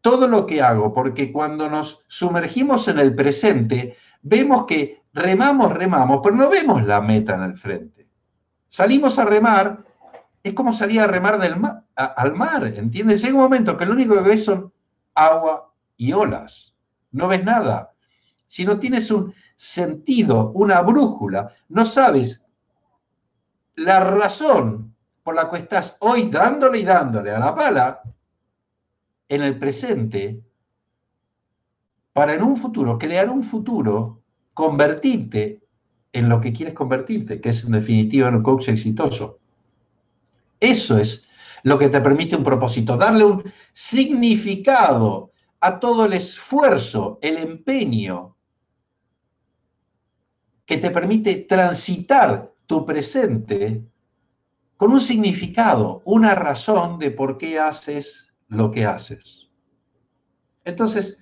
todo 0.00 0.26
lo 0.26 0.46
que 0.46 0.62
hago, 0.62 0.92
porque 0.92 1.30
cuando 1.30 1.70
nos 1.70 2.00
sumergimos 2.08 2.88
en 2.88 2.98
el 2.98 3.14
presente, 3.14 3.96
vemos 4.22 4.66
que 4.66 5.02
remamos, 5.12 5.72
remamos, 5.72 6.20
pero 6.22 6.34
no 6.34 6.48
vemos 6.48 6.84
la 6.84 7.00
meta 7.00 7.34
en 7.36 7.42
el 7.42 7.56
frente. 7.56 8.08
Salimos 8.66 9.18
a 9.18 9.24
remar 9.24 9.84
es 10.42 10.54
como 10.54 10.72
salir 10.72 11.00
a 11.00 11.06
remar 11.06 11.38
del 11.38 11.54
al 11.94 12.34
mar, 12.34 12.64
¿entiendes? 12.64 13.22
Llega 13.22 13.34
un 13.34 13.42
momento 13.42 13.76
que 13.76 13.86
lo 13.86 13.92
único 13.92 14.14
que 14.14 14.28
ves 14.28 14.44
son 14.44 14.72
agua 15.14 15.72
y 15.96 16.12
olas. 16.12 16.74
No 17.12 17.28
ves 17.28 17.44
nada. 17.44 17.92
Si 18.46 18.64
no 18.64 18.78
tienes 18.78 19.10
un 19.10 19.34
sentido, 19.56 20.50
una 20.54 20.82
brújula, 20.82 21.54
no 21.68 21.86
sabes 21.86 22.46
la 23.76 24.00
razón 24.00 24.94
por 25.22 25.34
la 25.34 25.50
que 25.50 25.58
estás 25.58 25.96
hoy 26.00 26.28
dándole 26.28 26.80
y 26.80 26.84
dándole 26.84 27.30
a 27.30 27.38
la 27.38 27.54
pala 27.54 28.02
en 29.28 29.42
el 29.42 29.58
presente 29.58 30.42
para 32.12 32.34
en 32.34 32.42
un 32.42 32.56
futuro, 32.56 32.98
crear 32.98 33.30
un 33.30 33.42
futuro, 33.42 34.20
convertirte 34.52 35.62
en 36.12 36.28
lo 36.28 36.40
que 36.40 36.52
quieres 36.52 36.74
convertirte, 36.74 37.40
que 37.40 37.48
es 37.48 37.64
en 37.64 37.72
definitiva 37.72 38.28
un 38.28 38.42
coach 38.42 38.68
exitoso. 38.68 39.38
Eso 40.60 40.98
es 40.98 41.26
lo 41.62 41.78
que 41.78 41.88
te 41.88 42.00
permite 42.00 42.36
un 42.36 42.44
propósito, 42.44 42.96
darle 42.96 43.24
un 43.24 43.52
significado 43.72 45.32
a 45.60 45.78
todo 45.78 46.04
el 46.04 46.12
esfuerzo, 46.12 47.18
el 47.22 47.38
empeño 47.38 48.31
que 50.64 50.78
te 50.78 50.90
permite 50.90 51.34
transitar 51.36 52.52
tu 52.66 52.84
presente 52.86 53.84
con 54.76 54.92
un 54.92 55.00
significado, 55.00 56.02
una 56.04 56.34
razón 56.34 56.98
de 56.98 57.10
por 57.10 57.38
qué 57.38 57.58
haces 57.58 58.32
lo 58.48 58.70
que 58.70 58.84
haces. 58.84 59.48
Entonces, 60.64 61.18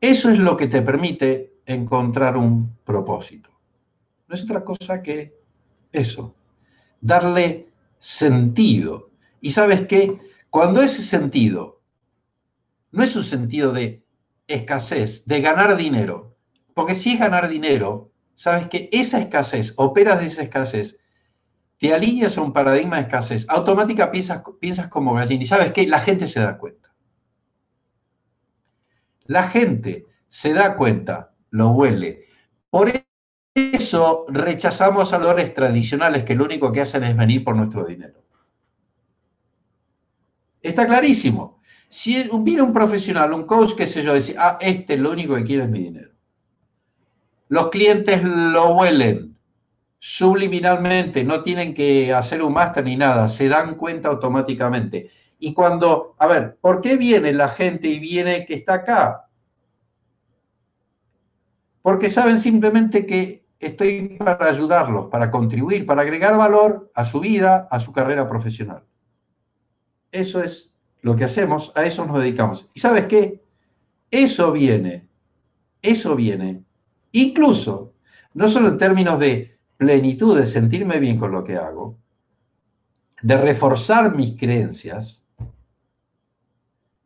eso 0.00 0.30
es 0.30 0.38
lo 0.38 0.56
que 0.56 0.66
te 0.66 0.82
permite 0.82 1.54
encontrar 1.66 2.36
un 2.36 2.76
propósito. 2.84 3.50
No 4.28 4.34
es 4.34 4.44
otra 4.44 4.64
cosa 4.64 5.02
que 5.02 5.38
eso, 5.92 6.34
darle 7.00 7.68
sentido. 7.98 9.10
Y 9.40 9.50
sabes 9.50 9.86
qué, 9.86 10.18
cuando 10.50 10.82
ese 10.82 11.02
sentido 11.02 11.80
no 12.90 13.02
es 13.02 13.16
un 13.16 13.24
sentido 13.24 13.72
de 13.72 14.04
escasez, 14.46 15.24
de 15.26 15.40
ganar 15.40 15.76
dinero, 15.76 16.36
porque 16.74 16.94
si 16.94 17.12
es 17.12 17.18
ganar 17.18 17.48
dinero, 17.48 18.12
sabes 18.34 18.68
que 18.68 18.88
esa 18.92 19.18
escasez, 19.18 19.72
operas 19.76 20.20
de 20.20 20.26
esa 20.26 20.42
escasez, 20.42 20.98
te 21.78 21.92
alineas 21.92 22.38
a 22.38 22.42
un 22.42 22.52
paradigma 22.52 22.96
de 22.96 23.02
escasez, 23.02 23.46
automática 23.48 24.10
piensas, 24.10 24.42
piensas 24.60 24.88
como 24.88 25.14
gallina 25.14 25.42
y 25.42 25.46
sabes 25.46 25.72
que 25.72 25.86
la 25.86 26.00
gente 26.00 26.26
se 26.26 26.40
da 26.40 26.56
cuenta. 26.58 26.94
La 29.26 29.48
gente 29.48 30.06
se 30.28 30.52
da 30.52 30.76
cuenta, 30.76 31.34
lo 31.50 31.70
huele. 31.70 32.26
Por 32.70 32.90
eso 33.54 34.26
rechazamos 34.28 35.12
valores 35.12 35.54
tradicionales 35.54 36.24
que 36.24 36.34
lo 36.34 36.44
único 36.44 36.72
que 36.72 36.80
hacen 36.80 37.04
es 37.04 37.16
venir 37.16 37.44
por 37.44 37.56
nuestro 37.56 37.84
dinero. 37.84 38.22
Está 40.60 40.86
clarísimo. 40.86 41.60
Si 41.88 42.28
viene 42.40 42.62
un 42.62 42.72
profesional, 42.72 43.32
un 43.32 43.44
coach, 43.44 43.74
qué 43.76 43.86
sé 43.86 44.02
yo, 44.02 44.14
dice, 44.14 44.34
ah, 44.38 44.58
este 44.60 44.96
lo 44.96 45.12
único 45.12 45.36
que 45.36 45.44
quiere 45.44 45.64
es 45.64 45.68
mi 45.70 45.80
dinero. 45.84 46.13
Los 47.48 47.70
clientes 47.70 48.22
lo 48.22 48.76
huelen 48.76 49.36
subliminalmente, 49.98 51.24
no 51.24 51.42
tienen 51.42 51.72
que 51.72 52.12
hacer 52.12 52.42
un 52.42 52.52
máster 52.52 52.84
ni 52.84 52.96
nada, 52.96 53.26
se 53.28 53.48
dan 53.48 53.74
cuenta 53.74 54.08
automáticamente. 54.08 55.10
Y 55.38 55.54
cuando, 55.54 56.14
a 56.18 56.26
ver, 56.26 56.58
¿por 56.60 56.80
qué 56.80 56.96
viene 56.96 57.32
la 57.32 57.48
gente 57.48 57.88
y 57.88 57.98
viene 57.98 58.44
que 58.46 58.54
está 58.54 58.74
acá? 58.74 59.28
Porque 61.80 62.10
saben 62.10 62.38
simplemente 62.38 63.06
que 63.06 63.44
estoy 63.58 64.16
para 64.18 64.46
ayudarlos, 64.46 65.06
para 65.10 65.30
contribuir, 65.30 65.86
para 65.86 66.02
agregar 66.02 66.36
valor 66.36 66.90
a 66.94 67.04
su 67.04 67.20
vida, 67.20 67.68
a 67.70 67.80
su 67.80 67.92
carrera 67.92 68.28
profesional. 68.28 68.84
Eso 70.12 70.42
es 70.42 70.72
lo 71.00 71.16
que 71.16 71.24
hacemos, 71.24 71.72
a 71.74 71.84
eso 71.84 72.04
nos 72.06 72.20
dedicamos. 72.20 72.68
¿Y 72.74 72.80
sabes 72.80 73.06
qué? 73.06 73.42
Eso 74.10 74.52
viene, 74.52 75.08
eso 75.82 76.14
viene, 76.14 76.62
incluso, 77.14 77.94
no 78.34 78.48
solo 78.48 78.68
en 78.68 78.78
términos 78.78 79.18
de 79.18 79.56
plenitud, 79.76 80.38
de 80.38 80.46
sentirme 80.46 80.98
bien 80.98 81.18
con 81.18 81.32
lo 81.32 81.42
que 81.42 81.56
hago, 81.56 81.96
de 83.22 83.36
reforzar 83.38 84.14
mis 84.14 84.36
creencias, 84.38 85.24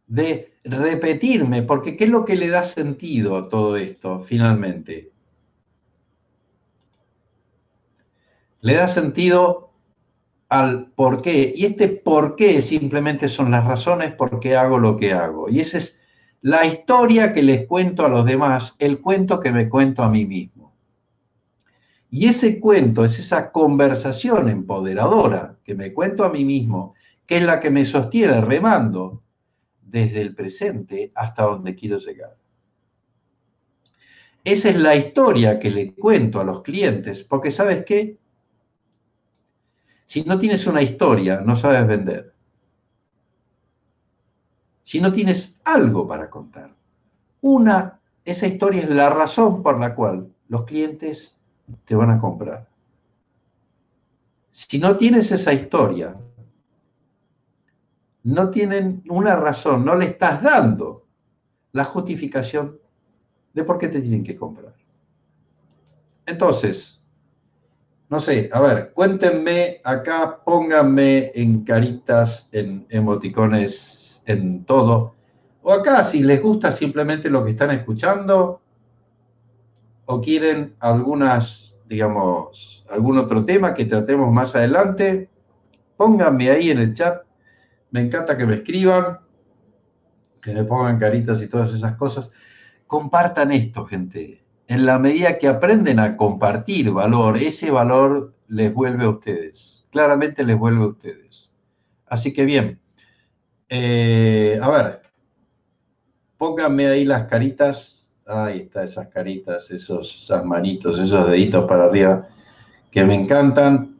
de 0.06 0.54
repetirme, 0.64 1.62
porque 1.62 1.96
¿qué 1.96 2.04
es 2.04 2.10
lo 2.10 2.24
que 2.24 2.36
le 2.36 2.48
da 2.48 2.64
sentido 2.64 3.36
a 3.36 3.48
todo 3.48 3.76
esto 3.76 4.24
finalmente? 4.24 5.12
Le 8.60 8.74
da 8.74 8.88
sentido 8.88 9.70
al 10.48 10.86
por 10.92 11.22
qué. 11.22 11.52
Y 11.54 11.66
este 11.66 11.88
por 11.88 12.36
qué 12.36 12.60
simplemente 12.62 13.28
son 13.28 13.50
las 13.50 13.64
razones 13.64 14.14
por 14.14 14.40
qué 14.40 14.56
hago 14.56 14.78
lo 14.78 14.96
que 14.96 15.12
hago. 15.12 15.48
Y 15.48 15.60
esa 15.60 15.78
es 15.78 16.00
la 16.42 16.66
historia 16.66 17.32
que 17.32 17.42
les 17.42 17.66
cuento 17.66 18.04
a 18.04 18.08
los 18.08 18.24
demás, 18.24 18.76
el 18.78 19.00
cuento 19.00 19.40
que 19.40 19.52
me 19.52 19.68
cuento 19.68 20.02
a 20.02 20.08
mí 20.08 20.24
mismo. 20.24 20.72
Y 22.10 22.26
ese 22.26 22.58
cuento 22.60 23.04
es 23.04 23.18
esa 23.18 23.50
conversación 23.50 24.48
empoderadora 24.48 25.56
que 25.64 25.74
me 25.74 25.92
cuento 25.92 26.24
a 26.24 26.30
mí 26.30 26.44
mismo, 26.44 26.94
que 27.26 27.38
es 27.38 27.42
la 27.42 27.60
que 27.60 27.70
me 27.70 27.84
sostiene 27.84 28.40
remando 28.40 29.22
desde 29.82 30.20
el 30.20 30.34
presente 30.34 31.12
hasta 31.14 31.42
donde 31.42 31.74
quiero 31.74 31.98
llegar. 31.98 32.36
Esa 34.44 34.70
es 34.70 34.76
la 34.76 34.96
historia 34.96 35.58
que 35.58 35.70
le 35.70 35.94
cuento 35.94 36.40
a 36.40 36.44
los 36.44 36.62
clientes, 36.62 37.24
porque 37.24 37.50
sabes 37.50 37.84
qué? 37.84 38.16
Si 40.06 40.22
no 40.22 40.38
tienes 40.38 40.66
una 40.66 40.80
historia, 40.80 41.42
no 41.44 41.54
sabes 41.54 41.86
vender. 41.86 42.32
Si 44.88 45.02
no 45.02 45.12
tienes 45.12 45.60
algo 45.64 46.08
para 46.08 46.30
contar. 46.30 46.74
Una, 47.42 48.00
esa 48.24 48.46
historia 48.46 48.84
es 48.84 48.88
la 48.88 49.10
razón 49.10 49.62
por 49.62 49.78
la 49.78 49.94
cual 49.94 50.32
los 50.48 50.64
clientes 50.64 51.36
te 51.84 51.94
van 51.94 52.08
a 52.08 52.18
comprar. 52.18 52.66
Si 54.50 54.78
no 54.78 54.96
tienes 54.96 55.30
esa 55.30 55.52
historia, 55.52 56.16
no 58.22 58.48
tienen 58.48 59.02
una 59.10 59.36
razón, 59.36 59.84
no 59.84 59.94
le 59.94 60.06
estás 60.06 60.42
dando 60.42 61.04
la 61.72 61.84
justificación 61.84 62.78
de 63.52 63.64
por 63.64 63.76
qué 63.76 63.88
te 63.88 64.00
tienen 64.00 64.24
que 64.24 64.36
comprar. 64.36 64.74
Entonces, 66.24 67.04
no 68.08 68.20
sé, 68.20 68.48
a 68.50 68.60
ver, 68.60 68.92
cuéntenme 68.94 69.82
acá, 69.84 70.42
pónganme 70.42 71.30
en 71.34 71.62
caritas, 71.62 72.48
en 72.52 72.86
emoticones, 72.88 74.07
en 74.32 74.64
todo. 74.64 75.14
O 75.62 75.72
acá, 75.72 76.04
si 76.04 76.22
les 76.22 76.42
gusta 76.42 76.72
simplemente 76.72 77.30
lo 77.30 77.44
que 77.44 77.50
están 77.50 77.70
escuchando, 77.70 78.60
o 80.06 80.20
quieren 80.20 80.74
algunas, 80.80 81.74
digamos, 81.86 82.84
algún 82.90 83.18
otro 83.18 83.44
tema 83.44 83.74
que 83.74 83.84
tratemos 83.84 84.32
más 84.32 84.54
adelante, 84.54 85.28
pónganme 85.96 86.50
ahí 86.50 86.70
en 86.70 86.78
el 86.78 86.94
chat 86.94 87.28
me 87.90 88.00
encanta 88.00 88.36
que 88.36 88.46
me 88.46 88.56
escriban, 88.56 89.18
que 90.42 90.52
me 90.52 90.64
pongan 90.64 90.98
caritas 90.98 91.42
y 91.42 91.48
todas 91.48 91.72
esas 91.72 91.96
cosas. 91.96 92.32
Compartan 92.86 93.52
esto, 93.52 93.86
gente. 93.86 94.42
En 94.66 94.84
la 94.84 94.98
medida 94.98 95.38
que 95.38 95.48
aprenden 95.48 95.98
a 95.98 96.16
compartir 96.16 96.90
valor, 96.90 97.38
ese 97.38 97.70
valor 97.70 98.32
les 98.48 98.72
vuelve 98.72 99.04
a 99.04 99.10
ustedes. 99.10 99.86
Claramente 99.90 100.44
les 100.44 100.58
vuelve 100.58 100.84
a 100.84 100.88
ustedes. 100.88 101.52
Así 102.06 102.32
que 102.32 102.44
bien. 102.44 102.78
Eh, 103.68 104.58
a 104.60 104.70
ver, 104.70 105.02
pónganme 106.36 106.86
ahí 106.86 107.04
las 107.04 107.26
caritas. 107.26 107.94
Ahí 108.26 108.60
está, 108.60 108.82
esas 108.84 109.08
caritas, 109.08 109.70
esos, 109.70 110.24
esas 110.24 110.44
manitos, 110.44 110.98
esos 110.98 111.30
deditos 111.30 111.64
para 111.64 111.84
arriba 111.84 112.28
que 112.90 113.04
me 113.04 113.14
encantan. 113.14 113.98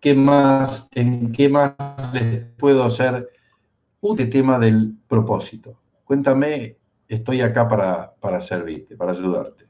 ¿qué 0.00 0.14
más, 0.14 0.88
¿en 0.94 1.30
qué 1.30 1.48
más 1.48 1.74
les 2.12 2.44
puedo 2.56 2.82
hacer 2.84 3.28
un 4.00 4.16
tema 4.30 4.58
del 4.58 4.96
propósito? 5.06 5.78
Cuéntame, 6.04 6.78
estoy 7.06 7.42
acá 7.42 7.68
para, 7.68 8.14
para 8.14 8.40
servirte, 8.40 8.96
para 8.96 9.12
ayudarte. 9.12 9.69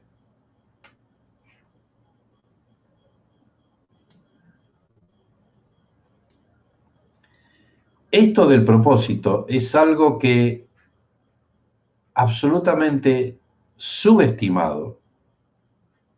Esto 8.11 8.45
del 8.45 8.65
propósito 8.65 9.45
es 9.47 9.73
algo 9.73 10.19
que 10.19 10.67
absolutamente 12.13 13.39
subestimado, 13.75 14.99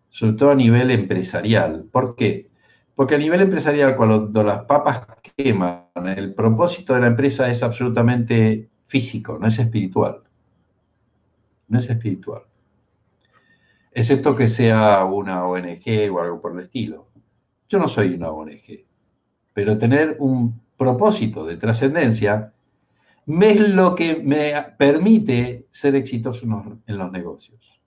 sobre 0.10 0.34
todo 0.34 0.52
a 0.52 0.56
nivel 0.56 0.90
empresarial. 0.90 1.86
¿Por 1.92 2.16
qué? 2.16 2.50
Porque 2.96 3.16
a 3.16 3.20
nivel 3.20 3.42
empresarial, 3.42 3.96
cuando 3.96 4.44
las 4.44 4.64
papas 4.66 5.06
queman, 5.38 5.86
el 6.18 6.34
propósito 6.34 6.96
de 6.96 7.02
la 7.02 7.08
empresa 7.08 7.50
es 7.50 7.62
absolutamente 7.62 8.70
físico, 8.88 9.38
no 9.40 9.48
es 9.48 9.60
espiritual. 9.60 10.24
No 11.68 11.78
es 11.78 11.90
espiritual. 11.90 12.44
Excepto 13.92 14.36
que 14.36 14.48
sea 14.48 15.06
una 15.06 15.46
ONG 15.46 16.12
o 16.12 16.20
algo 16.20 16.42
por 16.42 16.54
el 16.54 16.66
estilo. 16.66 17.08
Yo 17.70 17.80
no 17.80 17.88
soy 17.88 18.16
una 18.16 18.30
ONG, 18.30 18.86
pero 19.54 19.78
tener 19.78 20.18
un 20.20 20.60
propósito 20.84 21.46
de 21.46 21.58
trascendencia 21.58 22.54
es 23.26 23.60
lo 23.70 23.96
que 23.96 24.22
me 24.24 24.54
permite 24.78 25.68
ser 25.72 25.96
exitoso 25.96 26.46
en 26.86 26.98
los 26.98 27.12
negocios. 27.12 27.82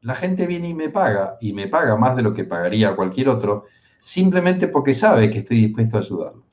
La 0.00 0.14
gente 0.14 0.46
viene 0.46 0.68
y 0.68 0.74
me 0.74 0.88
paga, 0.88 1.36
y 1.40 1.52
me 1.52 1.68
paga 1.68 1.96
más 1.96 2.16
de 2.16 2.22
lo 2.22 2.34
que 2.34 2.44
pagaría 2.44 2.96
cualquier 2.96 3.28
otro, 3.28 3.64
simplemente 4.02 4.68
porque 4.68 4.94
sabe 4.94 5.30
que 5.30 5.38
estoy 5.38 5.56
dispuesto 5.58 5.96
a 5.96 6.00
ayudarlos. 6.00 6.44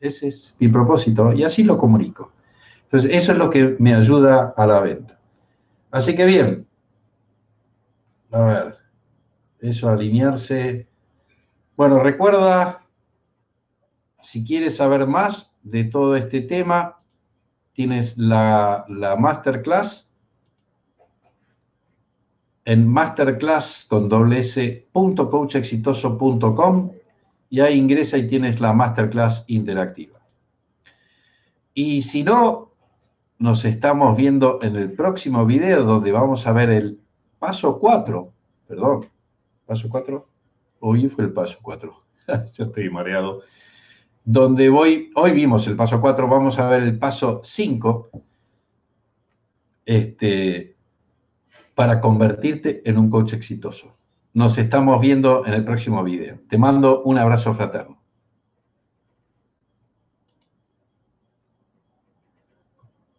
Ese 0.00 0.28
es 0.28 0.56
mi 0.60 0.68
propósito 0.68 1.32
y 1.32 1.42
así 1.42 1.64
lo 1.64 1.78
comunico. 1.78 2.32
Entonces, 2.84 3.16
eso 3.16 3.32
es 3.32 3.38
lo 3.38 3.50
que 3.50 3.76
me 3.78 3.94
ayuda 3.94 4.54
a 4.56 4.66
la 4.66 4.80
venta. 4.80 5.18
Así 5.90 6.14
que 6.14 6.26
bien, 6.26 6.66
a 8.30 8.40
ver, 8.40 8.76
eso 9.60 9.88
alinearse. 9.88 10.86
Bueno, 11.76 12.00
recuerda, 12.00 12.85
si 14.26 14.42
quieres 14.44 14.74
saber 14.74 15.06
más 15.06 15.54
de 15.62 15.84
todo 15.84 16.16
este 16.16 16.40
tema, 16.40 16.98
tienes 17.74 18.18
la, 18.18 18.84
la 18.88 19.14
masterclass 19.14 20.10
en 22.64 22.88
masterclass 22.88 23.86
con 23.88 24.08
y 27.48 27.60
ahí 27.60 27.78
ingresa 27.78 28.18
y 28.18 28.26
tienes 28.26 28.60
la 28.60 28.72
masterclass 28.72 29.44
interactiva. 29.46 30.18
Y 31.72 32.02
si 32.02 32.24
no, 32.24 32.72
nos 33.38 33.64
estamos 33.64 34.16
viendo 34.16 34.58
en 34.60 34.74
el 34.74 34.90
próximo 34.90 35.46
video 35.46 35.84
donde 35.84 36.10
vamos 36.10 36.48
a 36.48 36.52
ver 36.52 36.70
el 36.70 36.98
paso 37.38 37.78
4, 37.78 38.32
perdón, 38.66 39.06
paso 39.66 39.88
4, 39.88 40.28
hoy 40.80 41.08
fue 41.08 41.26
el 41.26 41.32
paso 41.32 41.58
4, 41.62 42.04
yo 42.54 42.64
estoy 42.64 42.90
mareado, 42.90 43.42
donde 44.26 44.68
voy, 44.68 45.12
hoy 45.14 45.30
vimos 45.30 45.68
el 45.68 45.76
paso 45.76 46.00
4, 46.00 46.26
vamos 46.26 46.58
a 46.58 46.68
ver 46.68 46.82
el 46.82 46.98
paso 46.98 47.40
5, 47.44 48.10
este, 49.84 50.76
para 51.76 52.00
convertirte 52.00 52.82
en 52.84 52.98
un 52.98 53.08
coach 53.08 53.34
exitoso. 53.34 53.92
Nos 54.34 54.58
estamos 54.58 55.00
viendo 55.00 55.46
en 55.46 55.54
el 55.54 55.64
próximo 55.64 56.02
video. 56.02 56.40
Te 56.48 56.58
mando 56.58 57.04
un 57.04 57.18
abrazo 57.18 57.54
fraterno. 57.54 57.95